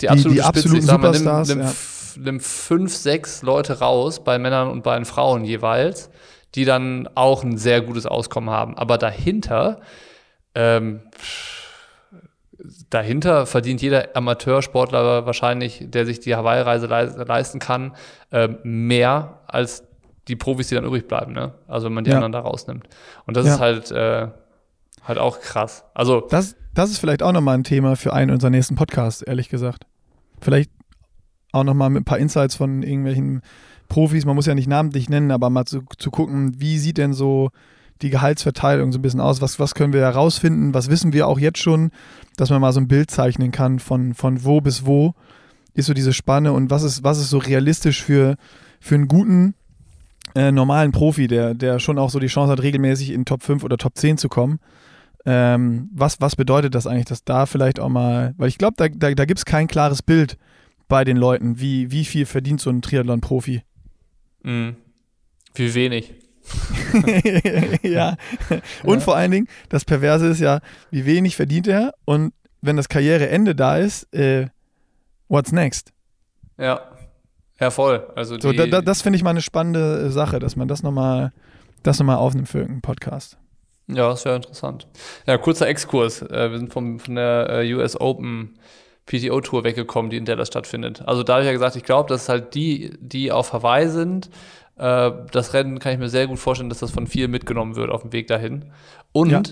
[0.00, 1.48] Die, absolute die, die absoluten Spitze, Superstars.
[1.48, 2.22] Mal, nimm, nimm, ja.
[2.32, 6.10] nimm fünf, sechs Leute raus bei Männern und bei den Frauen jeweils
[6.56, 8.76] die dann auch ein sehr gutes Auskommen haben.
[8.76, 9.80] Aber dahinter,
[10.54, 11.02] ähm,
[12.90, 17.92] dahinter verdient jeder Amateursportler wahrscheinlich, der sich die Hawaii-Reise leisten kann,
[18.30, 19.84] äh, mehr als
[20.28, 21.32] die Profis, die dann übrig bleiben.
[21.32, 21.54] Ne?
[21.68, 22.16] Also wenn man die ja.
[22.16, 22.88] anderen da rausnimmt.
[23.26, 23.54] Und das ja.
[23.54, 24.28] ist halt, äh,
[25.04, 25.84] halt auch krass.
[25.94, 29.48] Also das, das ist vielleicht auch nochmal ein Thema für einen unserer nächsten Podcasts, ehrlich
[29.48, 29.86] gesagt.
[30.40, 30.70] Vielleicht
[31.52, 33.42] auch nochmal mit ein paar Insights von irgendwelchen
[33.88, 37.12] Profis, man muss ja nicht namentlich nennen, aber mal zu, zu gucken, wie sieht denn
[37.12, 37.50] so
[38.02, 39.40] die Gehaltsverteilung so ein bisschen aus?
[39.40, 40.74] Was, was können wir herausfinden?
[40.74, 41.90] Was wissen wir auch jetzt schon,
[42.36, 45.14] dass man mal so ein Bild zeichnen kann von, von wo bis wo
[45.74, 48.36] ist so diese Spanne und was ist, was ist so realistisch für,
[48.80, 49.54] für einen guten,
[50.34, 53.62] äh, normalen Profi, der, der schon auch so die Chance hat, regelmäßig in Top 5
[53.62, 54.58] oder Top 10 zu kommen.
[55.24, 58.88] Ähm, was, was bedeutet das eigentlich, dass da vielleicht auch mal, weil ich glaube, da,
[58.88, 60.38] da, da gibt es kein klares Bild
[60.88, 63.62] bei den Leuten, wie, wie viel verdient so ein Triathlon-Profi.
[64.44, 64.76] Mhm.
[65.54, 66.14] Wie wenig.
[67.82, 68.16] ja.
[68.84, 69.00] Und ja.
[69.00, 72.32] vor allen Dingen, das Perverse ist ja, wie wenig verdient er und
[72.62, 74.48] wenn das Karriereende da ist, äh,
[75.28, 75.92] what's next?
[76.58, 76.80] Ja.
[77.58, 78.06] Ja, voll.
[78.14, 81.32] Also so, da, das finde ich mal eine spannende Sache, dass man das nochmal
[81.82, 83.38] das noch aufnimmt für irgendeinen Podcast.
[83.88, 84.88] Ja, das wäre interessant.
[85.26, 86.22] Ja, kurzer Exkurs.
[86.22, 88.58] Äh, wir sind vom, von der äh, US Open
[89.06, 91.02] PTO-Tour weggekommen, die in Dallas stattfindet.
[91.06, 94.28] Also da habe ich ja gesagt, ich glaube, dass halt die, die auf Hawaii sind,
[94.76, 97.90] äh, das Rennen kann ich mir sehr gut vorstellen, dass das von vielen mitgenommen wird
[97.90, 98.66] auf dem Weg dahin.
[99.12, 99.42] Und ja.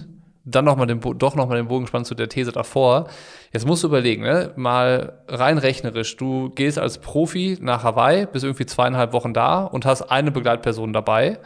[0.44, 3.08] dann noch mal den, doch nochmal den Bogen spannen zu der These davor.
[3.52, 4.52] Jetzt musst du überlegen, ne?
[4.56, 9.86] mal rein rechnerisch, du gehst als Profi nach Hawaii, bist irgendwie zweieinhalb Wochen da und
[9.86, 11.38] hast eine Begleitperson dabei,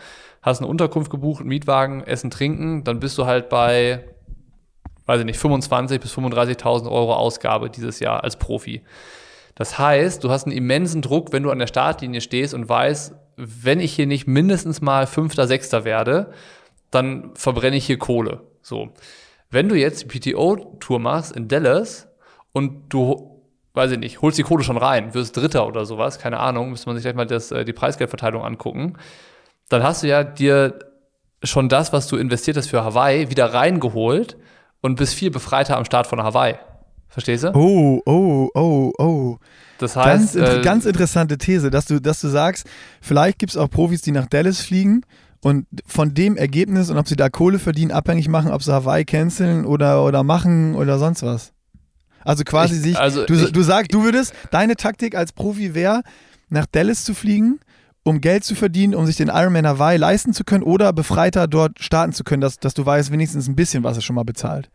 [0.43, 4.05] hast eine Unterkunft gebucht, einen Mietwagen, Essen, Trinken, dann bist du halt bei
[5.09, 8.83] weiß ich nicht, 25.000 bis 35.000 Euro Ausgabe dieses Jahr als Profi.
[9.55, 13.15] Das heißt, du hast einen immensen Druck, wenn du an der Startlinie stehst und weißt,
[13.39, 16.33] wenn ich hier nicht mindestens mal Fünfter, Sechster werde,
[16.91, 18.43] dann verbrenne ich hier Kohle.
[18.63, 18.91] So.
[19.51, 22.09] Wenn du jetzt die PTO-Tour machst in Dallas
[22.53, 23.41] und du,
[23.75, 26.89] weiß ich nicht, holst die Kohle schon rein, wirst Dritter oder sowas, keine Ahnung, müsste
[26.89, 28.99] man sich gleich mal das, äh, die Preisgeldverteilung angucken,
[29.69, 30.79] dann hast du ja dir
[31.45, 34.37] schon das, was du investiert hast für Hawaii, wieder reingeholt
[34.81, 36.57] und bist viel befreiter am Start von Hawaii.
[37.09, 37.55] Verstehst du?
[37.55, 39.37] Oh, oh, oh, oh.
[39.79, 42.67] Das Ganz, heißt, inter- äh, ganz interessante These, dass du, dass du sagst,
[43.01, 45.03] vielleicht gibt es auch Profis, die nach Dallas fliegen
[45.41, 49.05] und von dem Ergebnis und ob sie da Kohle verdienen, abhängig machen, ob sie Hawaii
[49.05, 51.53] canceln oder, oder machen oder sonst was.
[52.25, 55.75] Also quasi Ich- sich, also du, ich- du sagst, du würdest, deine Taktik als Profi
[55.75, 56.03] wäre,
[56.51, 57.61] nach Dallas zu fliegen,
[58.03, 61.79] um Geld zu verdienen, um sich den Ironman Hawaii leisten zu können oder befreiter dort
[61.83, 64.71] starten zu können, dass, dass du weißt, wenigstens ein bisschen, was er schon mal bezahlt.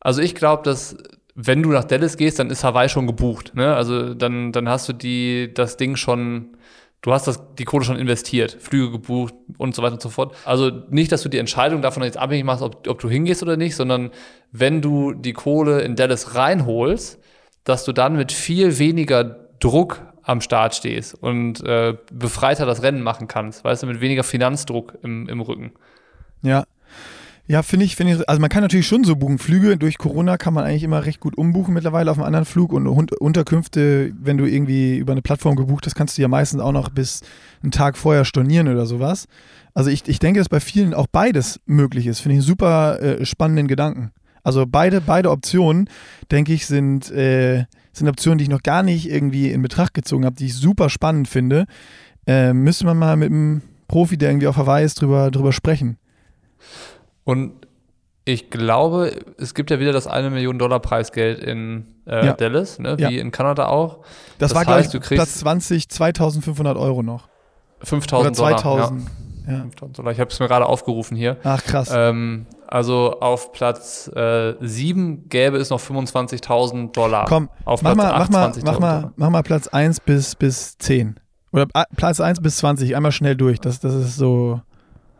[0.00, 0.96] Also ich glaube, dass
[1.36, 3.54] wenn du nach Dallas gehst, dann ist Hawaii schon gebucht.
[3.54, 3.74] Ne?
[3.74, 6.56] Also dann, dann hast du die, das Ding schon,
[7.02, 10.34] du hast das, die Kohle schon investiert, Flüge gebucht und so weiter und so fort.
[10.46, 13.58] Also nicht, dass du die Entscheidung davon jetzt abhängig machst, ob, ob du hingehst oder
[13.58, 14.10] nicht, sondern
[14.50, 17.20] wenn du die Kohle in Dallas reinholst,
[17.64, 19.24] dass du dann mit viel weniger
[19.60, 24.24] Druck am Start stehst und äh, befreiter das Rennen machen kannst, weißt du, mit weniger
[24.24, 25.72] Finanzdruck im, im Rücken.
[26.42, 26.64] Ja.
[27.48, 29.38] Ja, finde ich, finde ich, also man kann natürlich schon so buchen.
[29.38, 32.72] Flüge durch Corona kann man eigentlich immer recht gut umbuchen mittlerweile auf einem anderen Flug
[32.72, 36.72] und Unterkünfte, wenn du irgendwie über eine Plattform gebucht hast, kannst du ja meistens auch
[36.72, 37.22] noch bis
[37.62, 39.28] einen Tag vorher stornieren oder sowas.
[39.74, 42.18] Also ich, ich denke, dass bei vielen auch beides möglich ist.
[42.18, 44.10] Finde ich einen super äh, spannenden Gedanken.
[44.42, 45.88] Also beide, beide Optionen,
[46.32, 50.24] denke ich, sind, äh, sind Optionen, die ich noch gar nicht irgendwie in Betracht gezogen
[50.24, 51.66] habe, die ich super spannend finde.
[52.26, 55.96] Äh, müsste man mal mit einem Profi, der irgendwie auf Hawaii ist, drüber, drüber sprechen.
[57.26, 57.52] Und
[58.24, 62.32] ich glaube, es gibt ja wieder das eine Million Dollar Preisgeld in äh, Ja.
[62.32, 63.08] Dallas, ne, wie Ja.
[63.10, 63.98] in Kanada auch.
[64.38, 67.28] Das, Das war, heißt, du kriegst- Platz 20, 2500 Euro noch.
[67.78, 68.56] Oder 5000 Dollar.
[68.58, 69.02] 2000.
[69.46, 69.60] Ja, Ja.
[69.60, 70.12] 5000 Dollar.
[70.12, 71.36] Ich habe es mir gerade aufgerufen hier.
[71.44, 71.90] Ach, krass.
[71.92, 77.26] Ähm, also auf Platz äh, 7 gäbe es noch 25.000 Dollar.
[77.26, 79.12] Komm, auf mach Platz mal, 8 mach, mal, 20.000 mach, mal, Dollar.
[79.16, 81.20] mach mal Platz 1 bis, bis 10.
[81.52, 82.96] Oder ah, Platz 1 bis 20.
[82.96, 83.60] Einmal schnell durch.
[83.60, 84.60] Das, das ist so.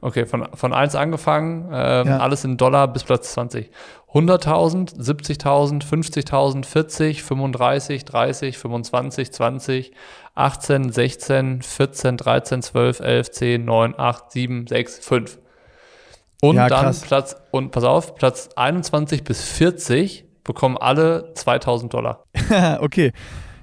[0.01, 2.19] Okay, von, von 1 angefangen, ähm, Ja.
[2.19, 3.71] alles in Dollar bis Platz 20.
[4.13, 9.93] 100.000, 70.000, 50.000, 40, 35, 30, 25, 20,
[10.35, 15.39] 18, 16, 14, 13, 12, 11, 10, 9, 8, 7, 6, 5.
[16.43, 17.01] Und Ja, dann krass.
[17.01, 22.25] Platz, und pass auf, Platz 21 bis 40 bekommen alle 2000 Dollar.
[22.81, 23.13] okay.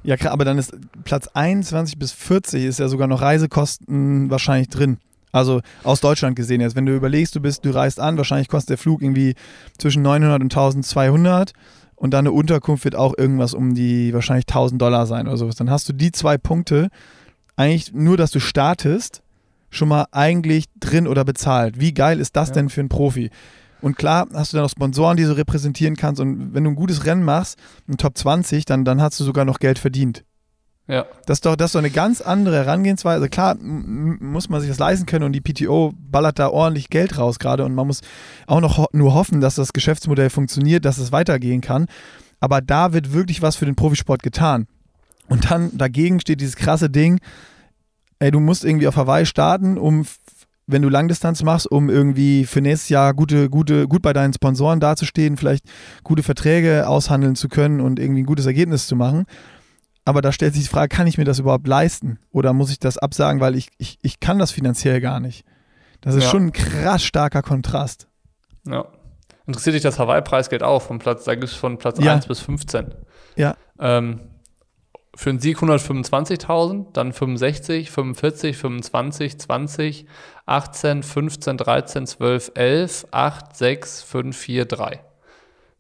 [0.03, 0.75] Ja, aber dann ist
[1.05, 4.97] Platz 21 bis 40 ist ja sogar noch Reisekosten wahrscheinlich drin.
[5.34, 6.75] Also aus Deutschland gesehen jetzt.
[6.77, 9.34] Wenn du überlegst, du bist, du reist an, wahrscheinlich kostet der Flug irgendwie
[9.77, 11.51] zwischen 900 und 1200
[11.95, 15.55] und dann eine Unterkunft wird auch irgendwas um die wahrscheinlich 1000 Dollar sein oder sowas.
[15.55, 16.89] Dann hast du die zwei Punkte
[17.55, 19.21] eigentlich nur, dass du startest,
[19.69, 21.79] schon mal eigentlich drin oder bezahlt.
[21.79, 22.53] Wie geil ist das Ja.
[22.55, 23.31] denn für einen Profi?
[23.81, 26.21] Und klar hast du dann noch Sponsoren, die du repräsentieren kannst.
[26.21, 27.57] Und wenn du ein gutes Rennen machst,
[27.89, 30.23] ein Top 20, dann, dann hast du sogar noch Geld verdient.
[30.88, 31.05] Ja.
[31.25, 33.29] Das ist doch, das ist doch eine ganz andere Herangehensweise.
[33.29, 37.39] Klar muss man sich das leisten können und die PTO ballert da ordentlich Geld raus
[37.39, 38.01] gerade und man muss
[38.47, 41.88] auch noch ho nur hoffen, dass das Geschäftsmodell funktioniert, dass es weitergehen kann.
[42.41, 44.67] Aber da wird wirklich was für den Profisport getan.
[45.29, 47.19] Und dann dagegen steht dieses krasse Ding,
[48.19, 50.05] ey, du musst irgendwie auf Hawaii starten, um,
[50.67, 54.81] wenn du Langdistanz machst, um irgendwie für nächstes Jahr gute, gute, gut bei deinen Sponsoren
[54.81, 55.65] dazustehen, vielleicht
[56.03, 59.25] gute Verträge aushandeln zu können und irgendwie ein gutes Ergebnis zu machen.
[60.06, 62.20] Aber da stellt sich die Frage, kann ich mir das überhaupt leisten?
[62.32, 65.45] Oder muss ich das absagen, weil ich, ich, ich kann das finanziell gar nicht?
[66.01, 66.30] Das ist Ja.
[66.30, 68.08] schon ein krass starker Kontrast.
[68.68, 68.86] Ja.
[69.45, 72.14] Interessiert dich das Hawaii-Preisgeld auch von Platz, da gibt es von Platz Ja.
[72.14, 72.93] 1 bis 15.
[73.36, 73.56] Ja.
[73.80, 74.20] Ähm,
[75.16, 80.06] für einen Sieg 125.000, dann 65, 45, 25, 20,
[80.45, 84.99] 18, 15, 13, 12, 11, 8, 6, 5, 4, 3.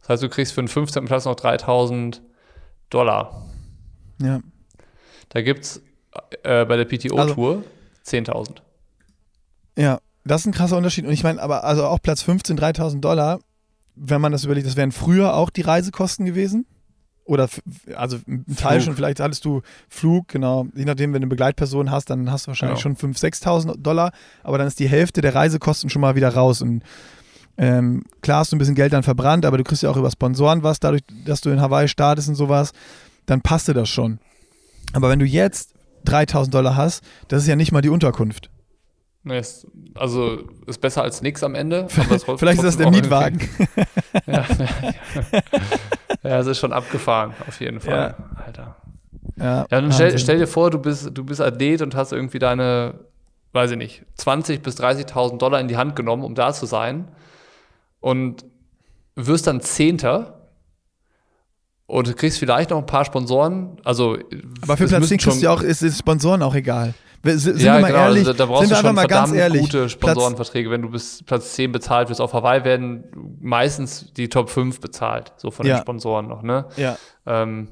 [0.01, 1.05] Das heißt, du kriegst für den 15.
[1.05, 2.21] Platz noch 3.000
[2.89, 3.45] Dollar.
[4.21, 4.39] Ja.
[5.29, 5.81] Da gibt es
[6.43, 7.63] äh, bei der PTO-Tour
[8.05, 8.57] 10.000.
[9.77, 11.05] Ja, das ist ein krasser Unterschied.
[11.05, 13.39] Und ich meine, aber also auch Platz 15, 3000 Dollar,
[13.95, 16.65] wenn man das überlegt, das wären früher auch die Reisekosten gewesen.
[17.25, 17.47] Oder,
[17.95, 18.83] also ein Teil Flug.
[18.85, 20.67] schon, vielleicht hattest du Flug, genau.
[20.75, 22.97] Je nachdem, wenn du eine Begleitperson hast, dann hast du wahrscheinlich Genau.
[22.99, 24.11] schon 5.000, 6.000 Dollar.
[24.43, 26.61] Aber dann ist die Hälfte der Reisekosten schon mal wieder raus.
[26.61, 26.83] Und
[27.57, 30.11] ähm, klar hast du ein bisschen Geld dann verbrannt, aber du kriegst ja auch über
[30.11, 32.71] Sponsoren was, dadurch, dass du in Hawaii startest und sowas.
[33.25, 34.19] Dann passte das schon.
[34.93, 35.73] Aber wenn du jetzt
[36.05, 38.49] 3.000 Dollar hast, das ist ja nicht mal die Unterkunft.
[39.25, 39.65] Nee, ist,
[39.95, 41.87] also ist besser als nichts am Ende.
[42.09, 43.39] es Vielleicht ist das der Mietwagen.
[44.25, 45.41] Ja, ja,
[46.23, 48.15] ja, es ist schon abgefahren, auf jeden Fall.
[48.45, 48.75] Alter.
[49.37, 52.39] Ja, Ja, dann stell, stell dir vor, du bist, du bist Athlet und hast irgendwie
[52.39, 52.95] deine,
[53.53, 57.07] weiß ich nicht, 20.000 bis 30.000 Dollar in die Hand genommen, um da zu sein.
[58.01, 58.43] Und
[59.15, 60.42] wirst dann Zehnter
[61.85, 63.77] und kriegst vielleicht noch ein paar Sponsoren.
[63.83, 64.17] Also,
[64.61, 66.93] Aber für Platz müssen 10 kriegst du ja auch, ist, ist Sponsoren auch egal.
[67.25, 69.61] Sind ja, wir mal genau, ehrlich, also da brauchst sind du schon mal ganz ehrlich.
[69.61, 70.69] gute Sponsorenverträge.
[70.69, 73.05] Wenn du bis Platz 10 bezahlt wirst, auf Hawaii werden
[73.39, 75.77] meistens die Top 5 bezahlt, so von ja.
[75.77, 76.65] den Sponsoren noch, ne?
[76.75, 76.97] Ja.
[77.25, 77.69] Ähm,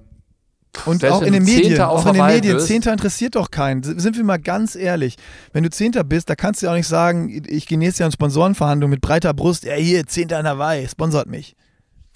[0.86, 3.84] und auch in den Medien, auch in den Medien, Zehnter interessiert doch keinen.
[3.84, 5.18] Sind wir mal ganz ehrlich.
[5.51, 8.14] Wenn du Zehnter bist, da kannst du ja auch nicht sagen, ich genieße ja eine
[8.14, 9.66] Sponsorenverhandlung mit breiter Brust.
[9.66, 11.57] Ja, hier, Zehnter in Hawaii, sponsort mich.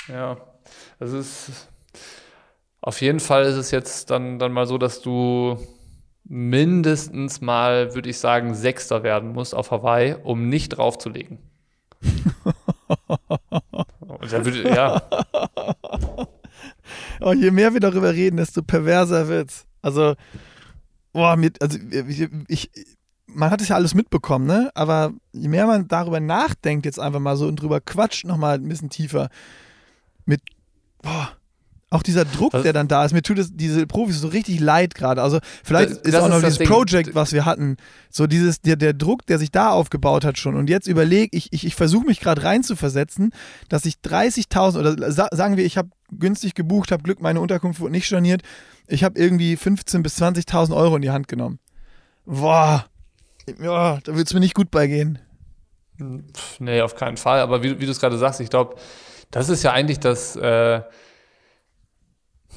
[0.08, 0.38] Ja,
[1.00, 1.68] das ist,
[2.86, 5.58] auf jeden Fall ist es jetzt dann, dann mal so, dass du
[6.24, 11.40] mindestens mal, würde ich sagen, Sechster werden musst auf Hawaii, um nicht draufzulegen.
[14.20, 15.02] würde, ja.
[17.22, 19.66] Oh, je mehr wir darüber reden, desto perverser wird's.
[19.82, 20.14] Also,
[21.12, 22.70] boah, mit, also ich, ich,
[23.26, 24.70] man hat es ja alles mitbekommen, ne?
[24.76, 28.70] Aber je mehr man darüber nachdenkt, jetzt einfach mal so und drüber quatscht, nochmal ein
[28.70, 29.30] bisschen tiefer,
[30.26, 30.42] mit,
[31.02, 31.36] boah,
[31.92, 34.60] auch dieser Druck, das, der dann da ist, mir tut es diese Profis so richtig
[34.60, 35.22] leid gerade.
[35.22, 36.68] Also vielleicht das, ist das auch noch dieses Ding.
[36.68, 37.78] Project, was wir hatten,
[38.10, 40.56] so dieses, der, der Druck, der sich da aufgebaut hat schon.
[40.56, 43.32] Und jetzt überlege ich, ich, ich versuche mich gerade reinzuversetzen,
[43.70, 47.92] dass ich 30.000 oder sagen wir, ich habe günstig gebucht, habe Glück, meine Unterkunft wurde
[47.92, 48.42] nicht storniert.
[48.88, 51.60] Ich habe irgendwie 15.000 bis 20.000 Euro in die Hand genommen.
[52.26, 52.86] Boah,
[53.62, 55.20] ja, da wird es mir nicht gut beigehen.
[56.60, 57.40] Nee, auf keinen Fall.
[57.40, 58.76] Aber wie, wie du es gerade sagst, ich glaube,
[59.30, 60.36] das ist ja eigentlich das.
[60.36, 60.82] Äh,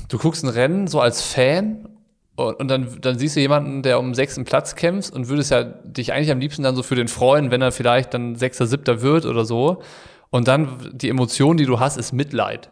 [0.09, 1.88] du guckst ein Rennen so als Fan
[2.36, 5.64] und, und, dann, dann siehst du jemanden, der um sechsten Platz kämpft und würdest ja
[5.64, 9.03] dich eigentlich am liebsten dann so für den freuen, wenn er vielleicht dann sechster, siebter
[9.03, 9.82] wird oder so.
[10.30, 12.70] Und dann die Emotion, die du hast, ist Mitleid.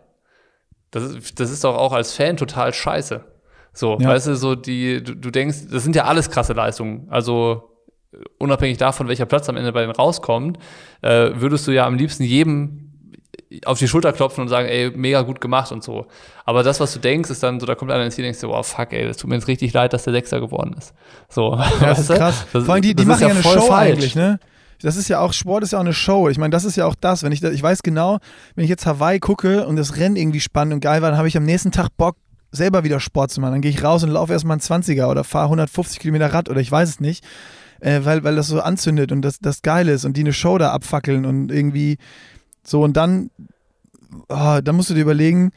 [0.91, 3.25] Das ist, das ist doch auch als Fan total scheiße.
[3.73, 4.09] So, ja.
[4.09, 7.09] weißt du, so die, du, du denkst, das sind ja alles krasse Leistungen.
[7.11, 7.77] Also
[8.39, 10.59] unabhängig davon, welcher Platz am Ende bei denen rauskommt,
[11.03, 12.86] äh, würdest du ja am liebsten jedem
[13.65, 16.07] auf die Schulter klopfen und sagen, ey, mega gut gemacht und so.
[16.45, 18.41] Aber das, was du denkst, ist dann so, da kommt einer ins Ziel und denkst
[18.41, 20.95] du, oh fuck, ey, das tut mir jetzt richtig leid, dass der Sechster geworden ist.
[21.29, 21.55] So.
[21.55, 22.47] Ja, das ist krass.
[22.53, 23.93] Das, Vor allem die, die machen ja eine Show falsch.
[23.93, 24.41] eigentlich, ne?
[24.83, 26.29] Das ist ja auch, Sport ist ja auch eine Show.
[26.29, 28.19] Ich meine, das ist ja auch das, wenn ich ich weiß genau,
[28.55, 31.29] wenn ich jetzt Hawaii gucke und das Rennen irgendwie spannend und geil war, dann habe
[31.29, 32.17] ich am nächsten Tag Bock,
[32.53, 33.53] selber wieder Sport zu machen.
[33.53, 36.61] Dann gehe ich raus und laufe erstmal einen 20er oder fahre 150 Kilometer Rad oder
[36.61, 37.25] ich weiß es nicht.
[37.81, 40.57] Äh, weil, weil das so anzündet und das, das geil ist und die eine Show
[40.57, 41.99] da abfackeln und irgendwie
[42.67, 43.31] so und dann
[44.29, 45.53] oh, da musst du dir überlegen,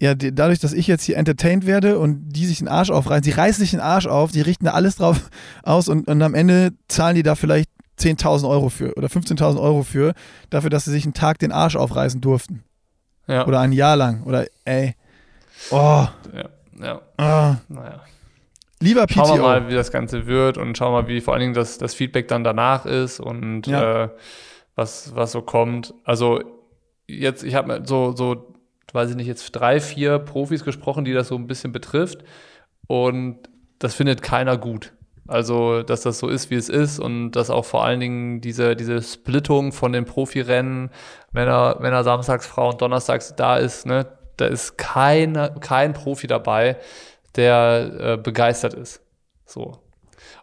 [0.00, 3.22] ja, die, dadurch, dass ich jetzt hier entertained werde und die sich den Arsch aufreißen,
[3.22, 5.30] die reißen sich den Arsch auf, die richten da alles drauf
[5.62, 9.82] aus und, und am Ende zahlen die da vielleicht 10.000 Euro für oder 15.000 Euro
[9.82, 10.12] für,
[10.50, 12.62] dafür, dass sie sich einen Tag den Arsch aufreißen durften.
[13.26, 13.46] Ja.
[13.46, 14.22] Oder ein Jahr lang.
[14.24, 14.94] Oder ey.
[15.70, 16.06] Oh.
[16.34, 16.48] Ja,
[16.78, 17.00] ja.
[17.18, 17.56] Oh.
[17.68, 18.02] Naja.
[18.80, 19.24] Lieber PTO.
[19.24, 21.54] Schauen wir mal, wie das Ganze wird und schauen wir mal, wie vor allen Dingen
[21.54, 24.04] das, das Feedback dann danach ist und ja.
[24.04, 24.08] äh,
[24.76, 25.94] was, was so kommt.
[26.04, 26.40] Also
[27.08, 28.54] jetzt, ich habe so, so,
[28.92, 32.22] weiß ich nicht, jetzt drei, vier Profis gesprochen, die das so ein bisschen betrifft.
[32.86, 33.38] Und
[33.80, 34.92] das findet keiner gut.
[35.28, 38.76] Also, dass das so ist, wie es ist und dass auch vor allen Dingen diese,
[38.76, 40.90] diese Splittung von den Profirennen,
[41.32, 44.06] Männer, Männer samstags, Frauen donnerstags da ist, ne,
[44.36, 46.76] da ist keine, kein Profi dabei,
[47.34, 49.02] der äh, begeistert ist.
[49.44, 49.78] So.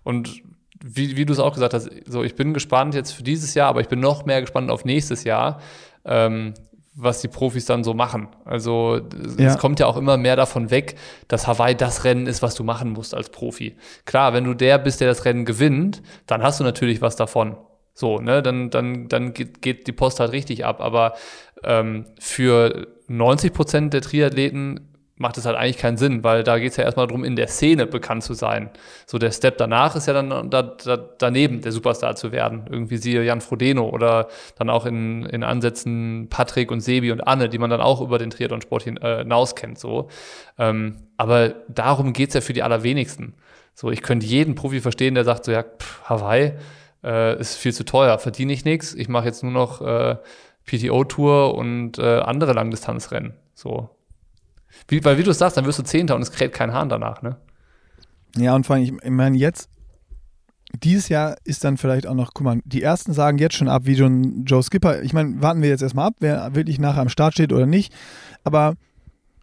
[0.04, 0.44] Und
[0.86, 3.70] wie, wie du es auch gesagt hast, so ich bin gespannt jetzt für dieses Jahr,
[3.70, 5.62] aber ich bin noch mehr gespannt auf nächstes Jahr,
[6.04, 6.54] ähm,
[6.94, 8.28] was die Profis dann so machen.
[8.44, 9.00] Also
[9.38, 9.48] ja.
[9.48, 10.96] es kommt ja auch immer mehr davon weg,
[11.30, 13.78] dass Hawaii das Rennen ist, was du machen musst als Profi.
[14.04, 17.56] Klar, wenn du der bist, der das Rennen gewinnt, dann hast du natürlich was davon.
[17.94, 20.82] So, ne, dann, dann, dann geht, geht die Post halt richtig ab.
[20.82, 21.14] Aber
[21.64, 24.93] ähm, für 90 Prozent der Triathleten
[25.24, 27.48] macht es halt eigentlich keinen Sinn, weil da geht es ja erstmal darum, in der
[27.48, 28.70] Szene bekannt zu sein.
[29.08, 32.66] So der Step danach ist ja dann da, da, daneben, der Superstar zu werden.
[32.70, 34.28] Irgendwie siehe Jan Frodeno oder
[34.60, 38.20] dann auch in, in Ansätzen Patrick und Sebi und Anne, die man dann auch über
[38.20, 39.80] den Triathlon-Sport äh, hinaus kennt.
[39.80, 40.10] So.
[40.60, 43.34] Ähm, aber darum geht es ja für die allerwenigsten.
[43.74, 46.52] So, ich könnte jeden Profi verstehen, der sagt so, ja, pff, Hawaii
[47.04, 50.18] äh, ist viel zu teuer, verdiene ich nichts, ich mache jetzt nur noch äh,
[50.66, 53.34] PTO-Tour und äh, andere Langdistanzrennen.
[53.54, 53.90] So,
[54.88, 57.22] wie, weil wie du sagst, dann wirst du Zehnter und es kräht kein Hahn danach,
[57.22, 57.38] ne?
[58.36, 59.70] Ja, und vor allem, ich, ich meine, jetzt,
[60.82, 63.84] dieses Jahr ist dann vielleicht auch noch, guck mal, die ersten sagen jetzt schon ab,
[63.86, 65.04] wie schon Joe Skipper.
[65.04, 67.94] Ich meine, warten wir jetzt erstmal ab, wer wirklich nachher am Start steht oder nicht.
[68.44, 68.76] Aber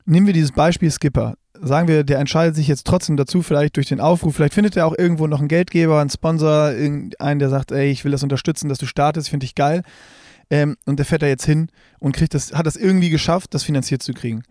[0.07, 1.35] nehmen wir dieses Beispiel Skipper.
[1.63, 4.87] Sagen wir, der entscheidet sich jetzt trotzdem dazu, vielleicht durch den Aufruf, vielleicht findet er
[4.87, 8.69] auch irgendwo noch einen Geldgeber, einen Sponsor, irgendeinen, der sagt, ey, ich will das unterstützen,
[8.69, 9.83] dass du startest, finde ich geil.
[10.49, 11.69] Ähm, und der fährt da jetzt hin
[12.01, 14.43] und kriegt das, hat das irgendwie geschafft, das finanziert zu kriegen.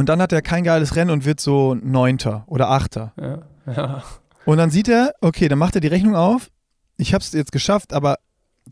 [0.00, 3.12] Und dann hat er kein geiles Rennen und wird so Neunter oder Achter.
[3.20, 4.02] Ja, ja.
[4.46, 6.50] Und dann sieht er, okay, dann macht er die Rechnung auf.
[6.96, 8.16] Ich habe es jetzt geschafft, aber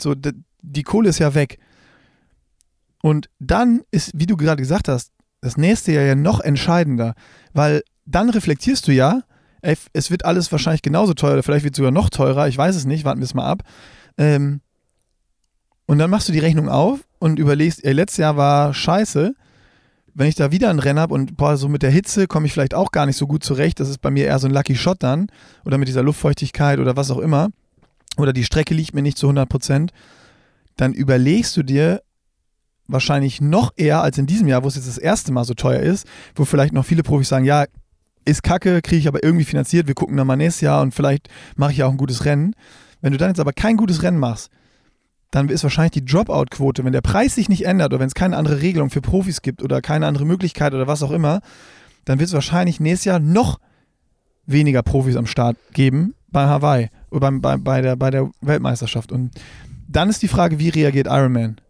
[0.00, 1.58] so die Kohle ist ja weg.
[3.02, 5.12] Und dann ist, wie du gerade gesagt hast,
[5.42, 7.12] das nächste Jahr ja noch entscheidender,
[7.52, 9.20] weil dann reflektierst du ja,
[9.60, 12.56] ey, es wird alles wahrscheinlich genauso teuer oder vielleicht wird es sogar noch teurer, ich
[12.56, 13.64] weiß es nicht, warten wir es mal ab.
[14.16, 14.62] Ähm,
[15.84, 19.34] und dann machst du die Rechnung auf und überlegst, ey, letztes Jahr war scheiße.
[20.18, 22.52] Wenn ich da wieder ein Rennen habe und boah, so mit der Hitze komme ich
[22.52, 24.74] vielleicht auch gar nicht so gut zurecht, das ist bei mir eher so ein Lucky
[24.74, 25.28] Shot dann
[25.64, 27.50] oder mit dieser Luftfeuchtigkeit oder was auch immer.
[28.16, 29.92] Oder die Strecke liegt mir nicht zu 100 Prozent,
[30.74, 32.02] dann überlegst du dir
[32.88, 35.82] wahrscheinlich noch eher als in diesem Jahr, wo es jetzt das erste Mal so teuer
[35.82, 36.04] ist,
[36.34, 37.66] wo vielleicht noch viele Profis sagen, ja,
[38.24, 41.28] ist kacke, kriege ich aber irgendwie finanziert, wir gucken dann mal nächstes Jahr und vielleicht
[41.54, 42.56] mache ich ja auch ein gutes Rennen.
[43.00, 44.50] Wenn du dann jetzt aber kein gutes Rennen machst,
[45.30, 48.36] dann ist wahrscheinlich die Dropout-Quote, wenn der Preis sich nicht ändert oder wenn es keine
[48.36, 51.40] andere Regelung für Profis gibt oder keine andere Möglichkeit oder was auch immer,
[52.04, 53.60] dann wird es wahrscheinlich nächstes Jahr noch
[54.46, 59.12] weniger Profis am Start geben bei Hawaii oder bei, bei, bei, der, bei der Weltmeisterschaft.
[59.12, 59.32] Und
[59.86, 61.60] dann ist die Frage, wie reagiert Ironman?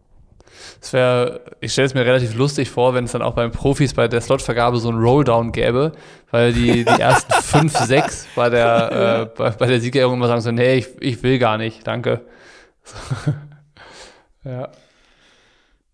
[0.81, 3.93] Es wäre, ich stelle es mir relativ lustig vor, wenn es dann auch beim Profis
[3.93, 5.93] bei der Slotvergabe so ein Rolldown gäbe,
[6.31, 10.41] weil die, die ersten fünf, sechs bei der, äh, bei, bei der Siegerehrung immer sagen
[10.41, 12.21] so, nee, ich, ich will gar nicht, danke.
[14.49, 14.69] Ja.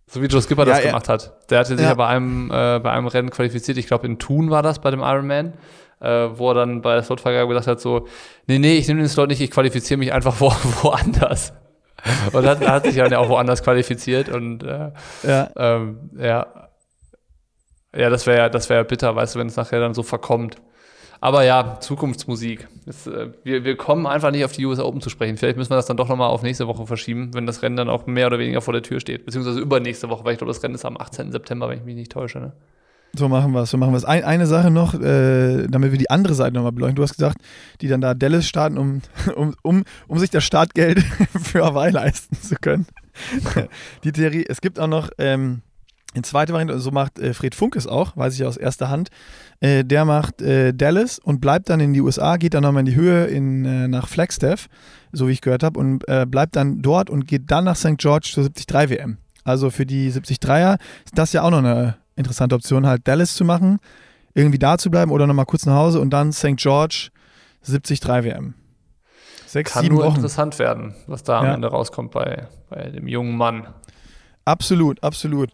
[0.08, 1.34] So wie Joe Skipper ja, das gemacht hat.
[1.50, 3.78] Der hatte sich ja, ja bei, einem, äh, bei einem Rennen qualifiziert.
[3.78, 5.54] Ich glaube, in Thun war das bei dem Ironman,
[6.00, 8.08] äh, wo er dann bei der Slotvergabe gesagt hat: so,
[8.48, 10.52] nee, nee, ich nehme den Slot nicht, ich qualifiziere mich einfach wo,
[10.84, 11.54] woanders.
[12.32, 14.92] Und hat, hat sich dann ja auch woanders qualifiziert und äh,
[15.24, 15.50] ja.
[15.56, 16.46] Ähm, ja.
[17.96, 20.58] Ja, das wäre ja, das wäre bitter, weißt du, wenn es nachher dann so verkommt.
[21.22, 22.68] Aber ja, Zukunftsmusik.
[22.86, 25.38] Das, äh, wir, wir kommen einfach nicht auf die US Open zu sprechen.
[25.38, 27.90] Vielleicht müssen wir das dann doch nochmal auf nächste Woche verschieben, wenn das Rennen dann
[27.90, 29.26] auch mehr oder weniger vor der Tür steht.
[29.26, 31.32] Beziehungsweise übernächste Woche, weil ich glaube, das Rennen ist am 18.
[31.32, 32.40] September, wenn ich mich nicht täusche.
[32.40, 32.54] Ne?
[33.18, 34.06] So machen wir es, so machen wir es.
[34.06, 36.96] Ein, eine Sache noch, äh, damit wir die andere Seite nochmal beleuchten.
[36.96, 37.38] Du hast gesagt,
[37.82, 39.02] die dann da Dallas starten, um,
[39.36, 41.02] um, um, um sich das Startgeld
[41.42, 42.88] für Hawaii leisten zu können.
[44.04, 45.62] die Theorie, es gibt auch noch ähm,
[46.14, 49.10] eine zweite Variante, so macht äh, Fred Funk es auch, weiß ich aus erster Hand.
[49.60, 52.86] Äh, der macht äh, Dallas und bleibt dann in die USA, geht dann nochmal in
[52.88, 54.68] die Höhe in, äh, nach Flagstaff,
[55.12, 57.98] so wie ich gehört habe, und äh, bleibt dann dort und geht dann nach St.
[57.98, 59.18] George zur 73 WM.
[59.44, 63.46] Also für die 73er ist das ja auch noch eine interessante Option, halt Dallas zu
[63.46, 63.80] machen,
[64.34, 66.58] irgendwie da zu bleiben oder nochmal kurz nach Hause und dann St.
[66.58, 67.10] George
[67.66, 68.56] 73 WM.
[69.46, 70.16] Sechs, Kann sieben nur Wochen.
[70.16, 71.54] interessant werden, was da am ja.
[71.54, 73.68] Ende rauskommt bei, bei dem jungen Mann.
[74.44, 75.50] Absolut, absolut.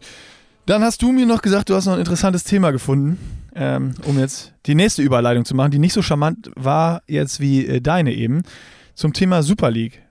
[0.66, 3.18] Dann hast du mir noch gesagt, du hast noch ein interessantes Thema gefunden,
[3.54, 7.66] ähm, um jetzt die nächste Überleitung zu machen, die nicht so charmant war jetzt wie
[7.66, 8.42] äh, deine eben,
[8.94, 10.02] zum Thema Super League.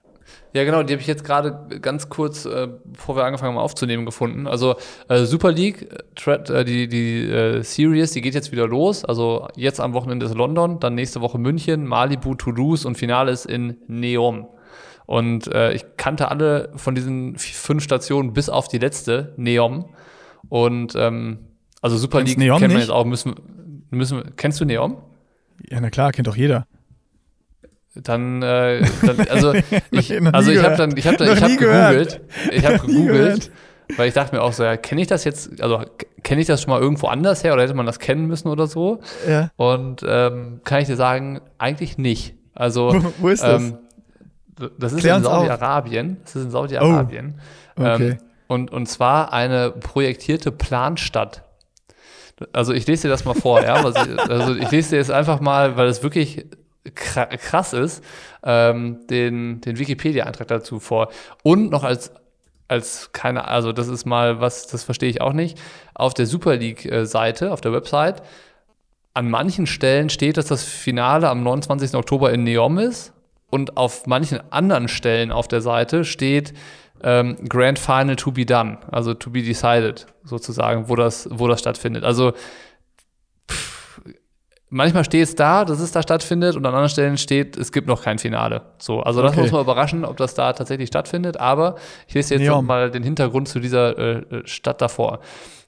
[0.54, 4.06] Ja, genau, die habe ich jetzt gerade ganz kurz, äh, bevor wir angefangen haben aufzunehmen,
[4.06, 4.48] gefunden.
[4.48, 4.76] Also
[5.08, 5.88] äh, Super League,
[6.26, 9.06] äh, die, die äh, Series, die geht jetzt wieder los.
[9.06, 13.46] Also jetzt am Wochenende ist London, dann nächste Woche München, Malibu, Toulouse und Finale ist
[13.46, 14.48] in Neom.
[15.06, 19.86] Und äh, ich kannte alle von diesen fünf Stationen bis auf die letzte, Neom.
[20.50, 21.40] Und ähm,
[21.82, 23.06] also Super Kennst League Neom kennen wir jetzt auch.
[23.06, 23.36] Müssen,
[23.90, 24.98] müssen, kennst du Neom?
[25.70, 26.68] Ja, na klar, kennt doch jeder.
[27.96, 29.54] Dann, äh, dann also
[29.92, 32.22] ich, also ich habe dann, ich habe dann, ich habe gegoogelt,
[32.52, 33.52] ich habe gegoogelt,
[33.98, 35.84] weil ich dachte mir auch so, ja, kenne ich das jetzt, also
[36.24, 38.68] kenne ich das schon mal irgendwo anders her oder hätte man das kennen müssen oder
[38.68, 39.02] so?
[39.28, 39.52] Ja.
[39.58, 42.36] Und ähm, kann ich dir sagen, eigentlich nicht.
[42.54, 43.62] Also wo, wo ist das?
[43.62, 43.78] Ähm,
[44.78, 46.18] das ist in Saudi-Arabien.
[46.24, 47.40] Das ist in Saudi-Arabien.
[47.78, 48.10] Oh, okay.
[48.10, 48.18] Ähm,
[48.48, 51.44] und, und zwar eine projektierte Planstadt.
[52.54, 53.76] Also ich lese dir das mal vor, ja.
[53.76, 56.46] Also ich lese dir jetzt einfach mal, weil es wirklich
[56.96, 58.04] krass ist,
[58.44, 61.10] ähm, den, den Wikipedia-Eintrag dazu vor.
[61.44, 62.12] Und noch als,
[62.68, 65.60] als keine, also das ist mal was, das verstehe ich auch nicht,
[65.94, 68.24] auf der Super League-Seite, auf der Website,
[69.14, 71.96] an manchen Stellen steht, dass das Finale am 29.
[71.96, 73.14] Oktober in Neom ist
[73.50, 76.54] und auf manchen anderen Stellen auf der Seite steht,
[77.04, 81.60] ähm, Grand Final to be done, also to be decided sozusagen, wo das, wo das
[81.60, 82.04] stattfindet.
[82.04, 82.34] Also
[83.50, 84.02] pff,
[84.70, 87.88] manchmal steht es da, dass es da stattfindet und an anderen Stellen steht, es gibt
[87.88, 88.62] noch kein Finale.
[88.80, 89.42] So, also das okay.
[89.42, 91.38] muss man überraschen, ob das da tatsächlich stattfindet.
[91.38, 91.76] Aber
[92.08, 95.20] ich lese jetzt noch mal den Hintergrund zu dieser äh, äh Stadt davor.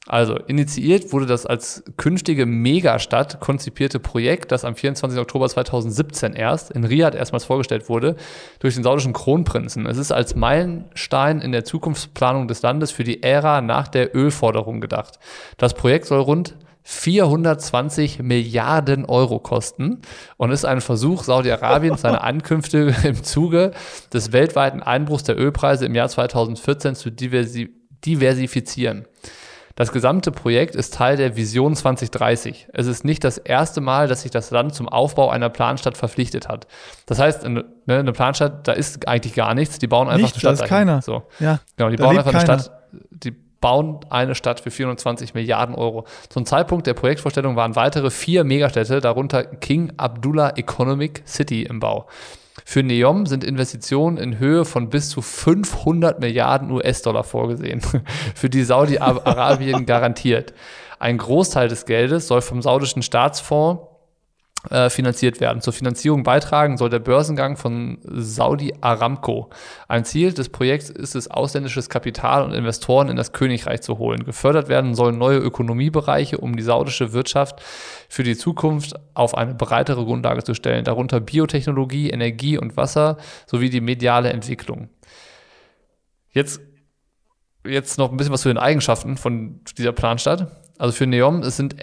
[0.05, 5.17] Also, initiiert wurde das als künftige Megastadt konzipierte Projekt, das am 24.
[5.17, 8.17] Oktober 2017 erst in Riyadh erstmals vorgestellt wurde,
[8.59, 9.85] durch den saudischen Kronprinzen.
[9.85, 14.81] Es ist als Meilenstein in der Zukunftsplanung des Landes für die Ära nach der Ölforderung
[14.81, 15.19] gedacht.
[15.57, 20.01] Das Projekt soll rund 420 Milliarden Euro kosten
[20.35, 23.71] und ist ein Versuch, Saudi-Arabien seine Ankünfte im Zuge
[24.11, 27.73] des weltweiten Einbruchs der Ölpreise im Jahr 2014 zu diversi
[28.05, 29.05] diversifizieren.
[29.75, 32.67] Das gesamte Projekt ist Teil der Vision 2030.
[32.73, 36.47] Es ist nicht das erste Mal, dass sich das Land zum Aufbau einer Planstadt verpflichtet
[36.47, 36.67] hat.
[37.07, 39.79] Das heißt, eine, ne, eine Planstadt, da ist eigentlich gar nichts.
[39.79, 40.59] Die bauen einfach Nicht, eine Stadt.
[40.59, 41.01] Da ist keiner.
[41.01, 41.23] So.
[41.39, 42.71] Ja, genau, die bauen einfach eine Stadt.
[42.91, 46.05] Die bauen eine Stadt für 420 Milliarden Euro.
[46.29, 52.05] Zum Zeitpunkt der Projektvorstellung waren weitere vier Megastädte, darunter King Abdullah Economic City im Bau.
[52.65, 57.81] Für NEOM sind Investitionen in Höhe von bis zu 500 Milliarden US-Dollar vorgesehen,
[58.35, 60.53] für die Saudi-Arabien garantiert.
[60.99, 63.92] Ein Großteil des Geldes soll vom saudischen Staatsfonds
[64.69, 65.61] äh, finanziert werden.
[65.61, 69.49] Zur Finanzierung beitragen soll der Börsengang von Saudi Aramco.
[69.87, 74.23] Ein Ziel des Projekts ist es, ausländisches Kapital und Investoren in das Königreich zu holen.
[74.23, 77.61] Gefördert werden sollen neue Ökonomiebereiche, um die saudische Wirtschaft
[78.07, 83.69] für die Zukunft auf eine breitere Grundlage zu stellen, darunter Biotechnologie, Energie und Wasser sowie
[83.69, 84.89] die mediale Entwicklung.
[86.31, 86.61] Jetzt,
[87.65, 90.47] jetzt noch ein bisschen was zu den Eigenschaften von dieser Planstadt.
[90.77, 91.75] Also für Neom, es sind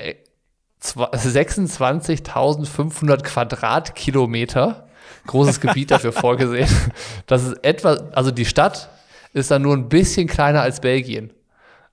[0.83, 4.87] 26.500 Quadratkilometer
[5.27, 6.69] großes Gebiet dafür vorgesehen.
[7.27, 8.91] Das ist etwa, also die Stadt
[9.33, 11.33] ist dann nur ein bisschen kleiner als Belgien.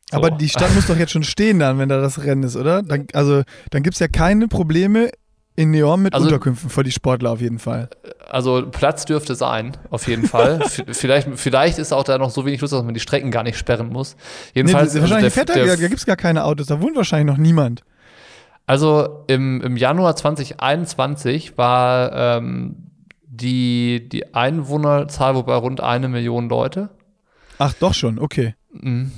[0.09, 0.17] So.
[0.17, 2.81] Aber die Stadt muss doch jetzt schon stehen dann, wenn da das Rennen ist, oder?
[2.81, 5.09] Dann, also dann gibt es ja keine Probleme
[5.57, 7.89] in Neon mit also, Unterkünften für die Sportler auf jeden Fall.
[8.29, 10.61] Also Platz dürfte sein, auf jeden Fall.
[10.91, 13.57] vielleicht, vielleicht ist auch da noch so wenig Lust, dass man die Strecken gar nicht
[13.57, 14.15] sperren muss.
[14.53, 16.95] Jedenfalls, nee, wahrscheinlich also der, fährt da, da gibt es gar keine Autos, da wohnt
[16.95, 17.81] wahrscheinlich noch niemand.
[18.67, 22.91] Also im, im Januar 2021 war ähm,
[23.25, 26.89] die, die Einwohnerzahl wo bei rund eine Million Leute.
[27.59, 28.55] Ach, doch schon, okay.
[28.73, 29.13] Mhm.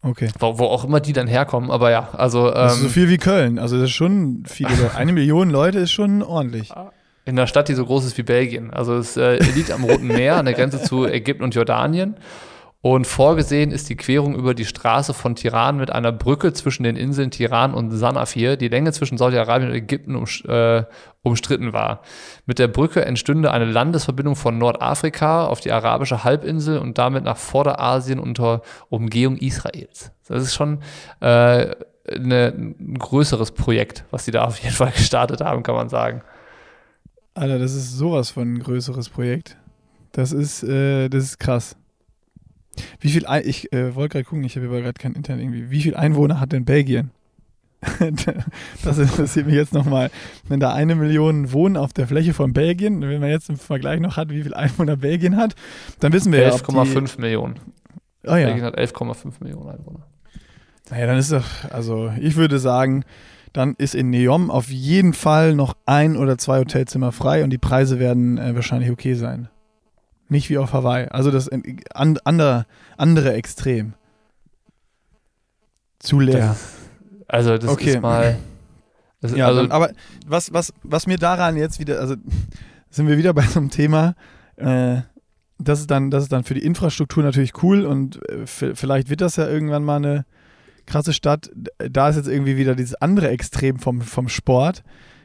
[0.00, 0.30] Okay.
[0.38, 2.48] Wo, wo, auch immer die dann herkommen, aber ja, also.
[2.48, 3.58] Ähm, das ist so ähm, viel wie Köln.
[3.58, 4.70] Also, das ist schon viele.
[4.96, 6.70] Eine Million Leute ist schon ordentlich.
[7.24, 8.70] In einer Stadt, die so groß ist wie Belgien.
[8.70, 12.14] Also, es äh, liegt am Roten Meer, an der Grenze zu Ägypten und Jordanien.
[12.80, 16.94] Und vorgesehen ist die Querung über die Straße von Tiran mit einer Brücke zwischen den
[16.94, 20.84] Inseln Tiran und Sanafir, die Länge zwischen Saudi-Arabien und Ägypten um, äh,
[21.22, 22.02] umstritten war.
[22.46, 27.36] Mit der Brücke entstünde eine Landesverbindung von Nordafrika auf die arabische Halbinsel und damit nach
[27.36, 30.12] Vorderasien unter Umgehung Israels.
[30.28, 30.78] Das ist schon
[31.18, 31.74] äh,
[32.08, 36.22] eine, ein größeres Projekt, was sie da auf jeden Fall gestartet haben, kann man sagen.
[37.34, 39.56] Alter, das ist sowas von ein größeres Projekt.
[40.12, 41.76] Das ist, äh, das ist krass.
[43.00, 45.70] Wie viel, Ein ich äh, wollte gerade gucken, ich habe aber gerade kein Internet irgendwie.
[45.70, 47.10] Wie viel Einwohner hat denn Belgien?
[48.84, 50.10] das interessiert mich jetzt nochmal.
[50.48, 54.00] Wenn da eine Million wohnen auf der Fläche von Belgien, wenn man jetzt im Vergleich
[54.00, 55.54] noch hat, wie viel Einwohner Belgien hat,
[56.00, 56.82] dann wissen wir 11, ja.
[56.82, 57.54] 11,5 Millionen.
[58.26, 58.46] Oh, ja.
[58.46, 60.06] Belgien hat 11,5 Millionen Einwohner.
[60.90, 63.04] Naja, dann ist doch, also ich würde sagen,
[63.52, 67.58] dann ist in Neom auf jeden Fall noch ein oder zwei Hotelzimmer frei und die
[67.58, 69.48] Preise werden äh, wahrscheinlich okay sein.
[70.28, 71.08] Nicht wie auf Hawaii.
[71.08, 72.66] Also das an, andere,
[72.96, 73.94] andere Extrem.
[75.98, 76.48] Zu leer.
[76.48, 76.74] Das,
[77.26, 77.90] also das okay.
[77.90, 78.38] ist mal.
[79.20, 79.90] Das, ja, also, dann, aber
[80.26, 82.14] was, was, was mir daran jetzt wieder, also
[82.90, 84.14] sind wir wieder bei so einem Thema,
[84.56, 84.98] äh,
[85.58, 89.20] das ist dann, das ist dann für die Infrastruktur natürlich cool und äh, vielleicht wird
[89.20, 90.24] das ja irgendwann mal eine
[90.86, 91.50] krasse Stadt.
[91.78, 94.84] Da ist jetzt irgendwie wieder dieses andere Extrem vom, vom Sport.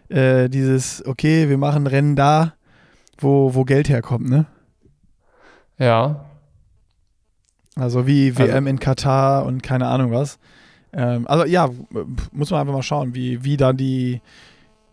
[0.10, 2.54] Äh, dieses, okay, wir machen Rennen da,
[3.18, 4.46] wo, wo Geld herkommt, ne?
[5.78, 6.26] Ja.
[7.76, 10.38] Also wie WM also, in Katar und keine Ahnung was.
[10.94, 11.70] Ähm, also ja,
[12.32, 14.22] muss man einfach mal schauen, wie, wie da die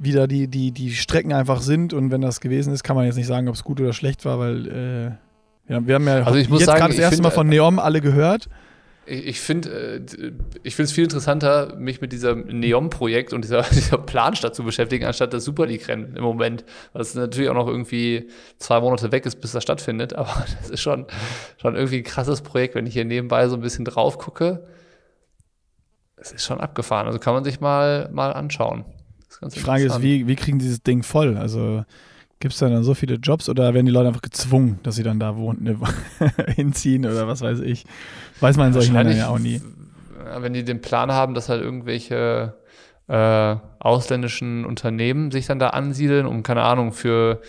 [0.02, 3.04] wie da die, die, die Strecken einfach sind und wenn das gewesen ist, kann man
[3.04, 6.22] jetzt nicht sagen, ob es gut oder schlecht war, weil äh, ja, wir haben ja
[6.22, 8.48] also jetzt gerade das erste Mal von Neom alle gehört
[9.10, 10.32] ich finde äh,
[10.62, 15.04] ich finde es viel interessanter, mich mit diesem Neon-Projekt und dieser, dieser Planstadt zu beschäftigen,
[15.04, 16.64] anstatt das Super League-Rennen im Moment.
[16.92, 20.12] Was natürlich auch noch irgendwie zwei Monate weg ist, bis das stattfindet.
[20.16, 21.06] Aber das ist schon,
[21.60, 24.66] schon irgendwie ein krasses Projekt, wenn ich hier nebenbei so ein bisschen drauf gucke.
[26.16, 27.06] Es ist schon abgefahren.
[27.06, 28.84] Also kann man sich mal, mal anschauen.
[29.54, 31.36] Die Frage ist, wie, wie kriegen die dieses Ding voll?
[31.36, 31.84] Also
[32.40, 35.02] Gibt es da dann so viele Jobs oder werden die Leute einfach gezwungen, dass sie
[35.02, 35.78] dann da wohnen, ne,
[36.56, 37.84] hinziehen oder was weiß ich?
[38.40, 39.60] Weiß man in solchen Ländern ja auch nie.
[40.38, 42.54] Wenn die den Plan haben, dass halt irgendwelche
[43.08, 47.42] äh, ausländischen Unternehmen sich dann da ansiedeln, um, keine Ahnung, für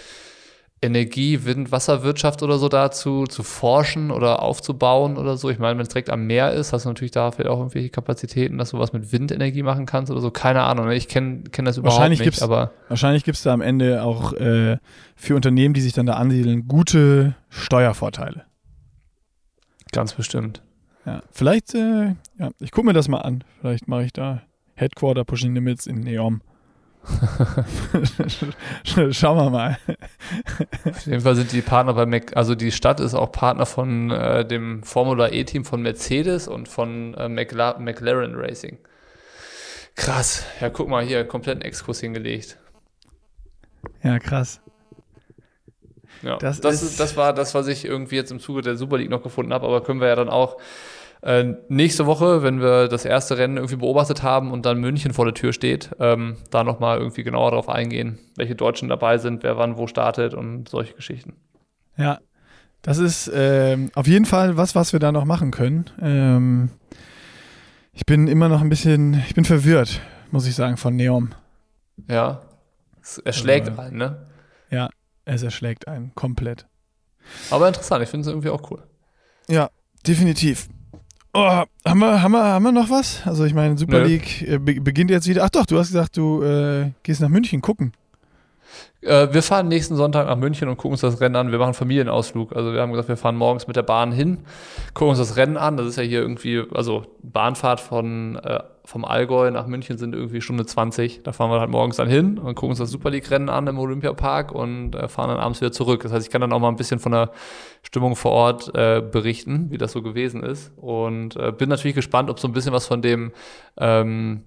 [0.83, 5.51] Energie, Wind, Wasserwirtschaft oder so dazu zu forschen oder aufzubauen oder so.
[5.51, 7.89] Ich meine, wenn es direkt am Meer ist, hast du natürlich da vielleicht auch irgendwelche
[7.89, 10.31] Kapazitäten, dass du was mit Windenergie machen kannst oder so.
[10.31, 10.87] Keine Ahnung.
[10.87, 10.95] Ne?
[10.95, 12.25] Ich kenne kenn das überhaupt wahrscheinlich nicht.
[12.25, 14.77] Gibt's, aber wahrscheinlich gibt es da am Ende auch äh,
[15.15, 18.45] für Unternehmen, die sich dann da ansiedeln, gute Steuervorteile.
[19.91, 20.63] Ganz bestimmt.
[21.05, 23.43] Ja, vielleicht, äh, ja, ich gucke mir das mal an.
[23.59, 24.41] Vielleicht mache ich da
[24.73, 26.41] Headquarter Pushing Limits in Neom.
[28.83, 29.77] Schauen wir mal.
[30.85, 34.11] Auf jeden Fall sind die Partner bei Mac, also die Stadt ist auch Partner von
[34.11, 38.77] äh, dem Formula E-Team von Mercedes und von äh, McLa McLaren Racing.
[39.95, 40.45] Krass.
[40.59, 42.57] Ja, guck mal hier, kompletten Exkurs hingelegt.
[44.03, 44.61] Ja, krass.
[46.21, 48.97] Ja, das, das, ist das war das, was ich irgendwie jetzt im Zuge der Super
[48.97, 50.57] League noch gefunden habe, aber können wir ja dann auch
[51.21, 55.25] äh, nächste Woche, wenn wir das erste Rennen irgendwie beobachtet haben und dann München vor
[55.25, 59.57] der Tür steht, ähm, da nochmal irgendwie genauer darauf eingehen, welche Deutschen dabei sind, wer
[59.57, 61.33] wann wo startet und solche Geschichten.
[61.97, 62.19] Ja,
[62.81, 65.85] das ist ähm, auf jeden Fall was, was wir da noch machen können.
[66.01, 66.69] Ähm,
[67.93, 70.01] ich bin immer noch ein bisschen, ich bin verwirrt,
[70.31, 71.33] muss ich sagen, von Neom.
[72.09, 72.41] Ja,
[73.01, 74.25] es erschlägt Also, einen, ne?
[74.71, 74.89] Ja,
[75.25, 76.65] es erschlägt einen komplett.
[77.51, 78.81] Aber interessant, ich finde es irgendwie auch cool.
[79.47, 79.69] Ja,
[80.07, 80.67] definitiv.
[81.33, 83.25] Oh, haben, wir, haben, wir, haben wir noch was?
[83.25, 84.05] Also ich meine, Super Nö.
[84.05, 85.43] League äh, be beginnt jetzt wieder.
[85.45, 87.93] Ach doch, du hast gesagt, du äh, gehst nach München gucken.
[89.01, 91.51] Äh, wir fahren nächsten Sonntag nach München und gucken uns das Rennen an.
[91.51, 92.53] Wir machen Familienausflug.
[92.55, 94.39] Also wir haben gesagt, wir fahren morgens mit der Bahn hin,
[94.93, 95.77] gucken uns das Rennen an.
[95.77, 100.41] Das ist ja hier irgendwie, also Bahnfahrt von äh, vom Allgäu nach München sind irgendwie
[100.41, 101.21] Stunde 20.
[101.23, 103.77] Da fahren wir halt morgens dann hin und gucken uns das Super League-Rennen an im
[103.77, 106.01] Olympiapark und äh, fahren dann abends wieder zurück.
[106.03, 107.31] Das heißt, ich kann dann auch mal ein bisschen von der
[107.83, 110.71] Stimmung vor Ort äh, berichten, wie das so gewesen ist.
[110.77, 113.31] Und äh, bin natürlich gespannt, ob so ein bisschen was von dem
[113.77, 114.43] ähm,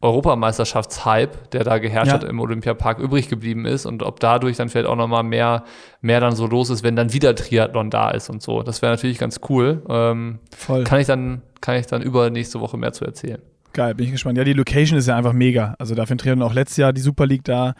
[0.00, 2.14] Europameisterschaftshype, der da geherrscht Ja.
[2.14, 5.64] hat im Olympiapark, übrig geblieben ist und ob dadurch dann vielleicht auch nochmal mehr,
[6.00, 8.62] mehr dann so los ist, wenn dann wieder Triathlon da ist und so.
[8.62, 9.82] Das wäre natürlich ganz cool.
[9.88, 10.84] Ähm, Voll.
[10.84, 13.40] kann ich dann, kann ich dann über nächste Woche mehr zu erzählen.
[13.76, 14.38] Geil, bin ich gespannt.
[14.38, 15.74] Ja, die Location ist ja einfach mega.
[15.78, 17.74] Also dafür treten auch letztes Jahr die Super League da.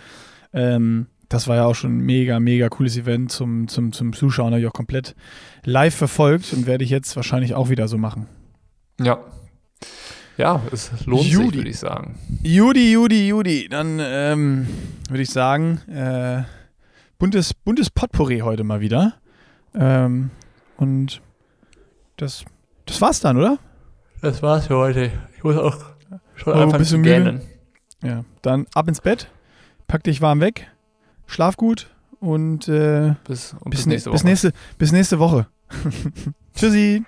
[0.52, 4.52] Ähm, das war ja auch schon ein mega, mega cooles Event zum, zum, zum Zuschauen.
[4.52, 5.14] Habe ich auch komplett
[5.64, 8.26] live verfolgt und werde ich jetzt wahrscheinlich auch wieder so machen.
[9.00, 9.20] Ja.
[10.36, 11.56] Ja, es lohnt sich, Judy.
[11.56, 12.18] würde ich sagen.
[12.42, 13.66] Judy, Judy, Judy.
[13.70, 14.66] Dann ähm,
[15.08, 16.42] würde ich sagen, äh,
[17.18, 19.14] buntes, buntes Potpourri heute mal wieder.
[19.74, 20.28] Ähm,
[20.76, 21.22] und
[22.18, 22.44] das,
[22.84, 23.58] das war's dann, oder?
[24.26, 25.12] Das war's für heute.
[25.36, 25.76] Ich muss auch
[26.34, 27.42] schon Oh, anfangen zu gähnen.
[28.02, 28.24] Ja.
[28.42, 29.30] Dann ab ins Bett,
[29.86, 30.68] pack dich warm weg,
[31.28, 34.14] schlaf gut und äh, Bis, und bis, bis nächste Woche.
[34.16, 35.46] Bis nächste, bis nächste Woche.
[36.56, 37.04] Tschüssi.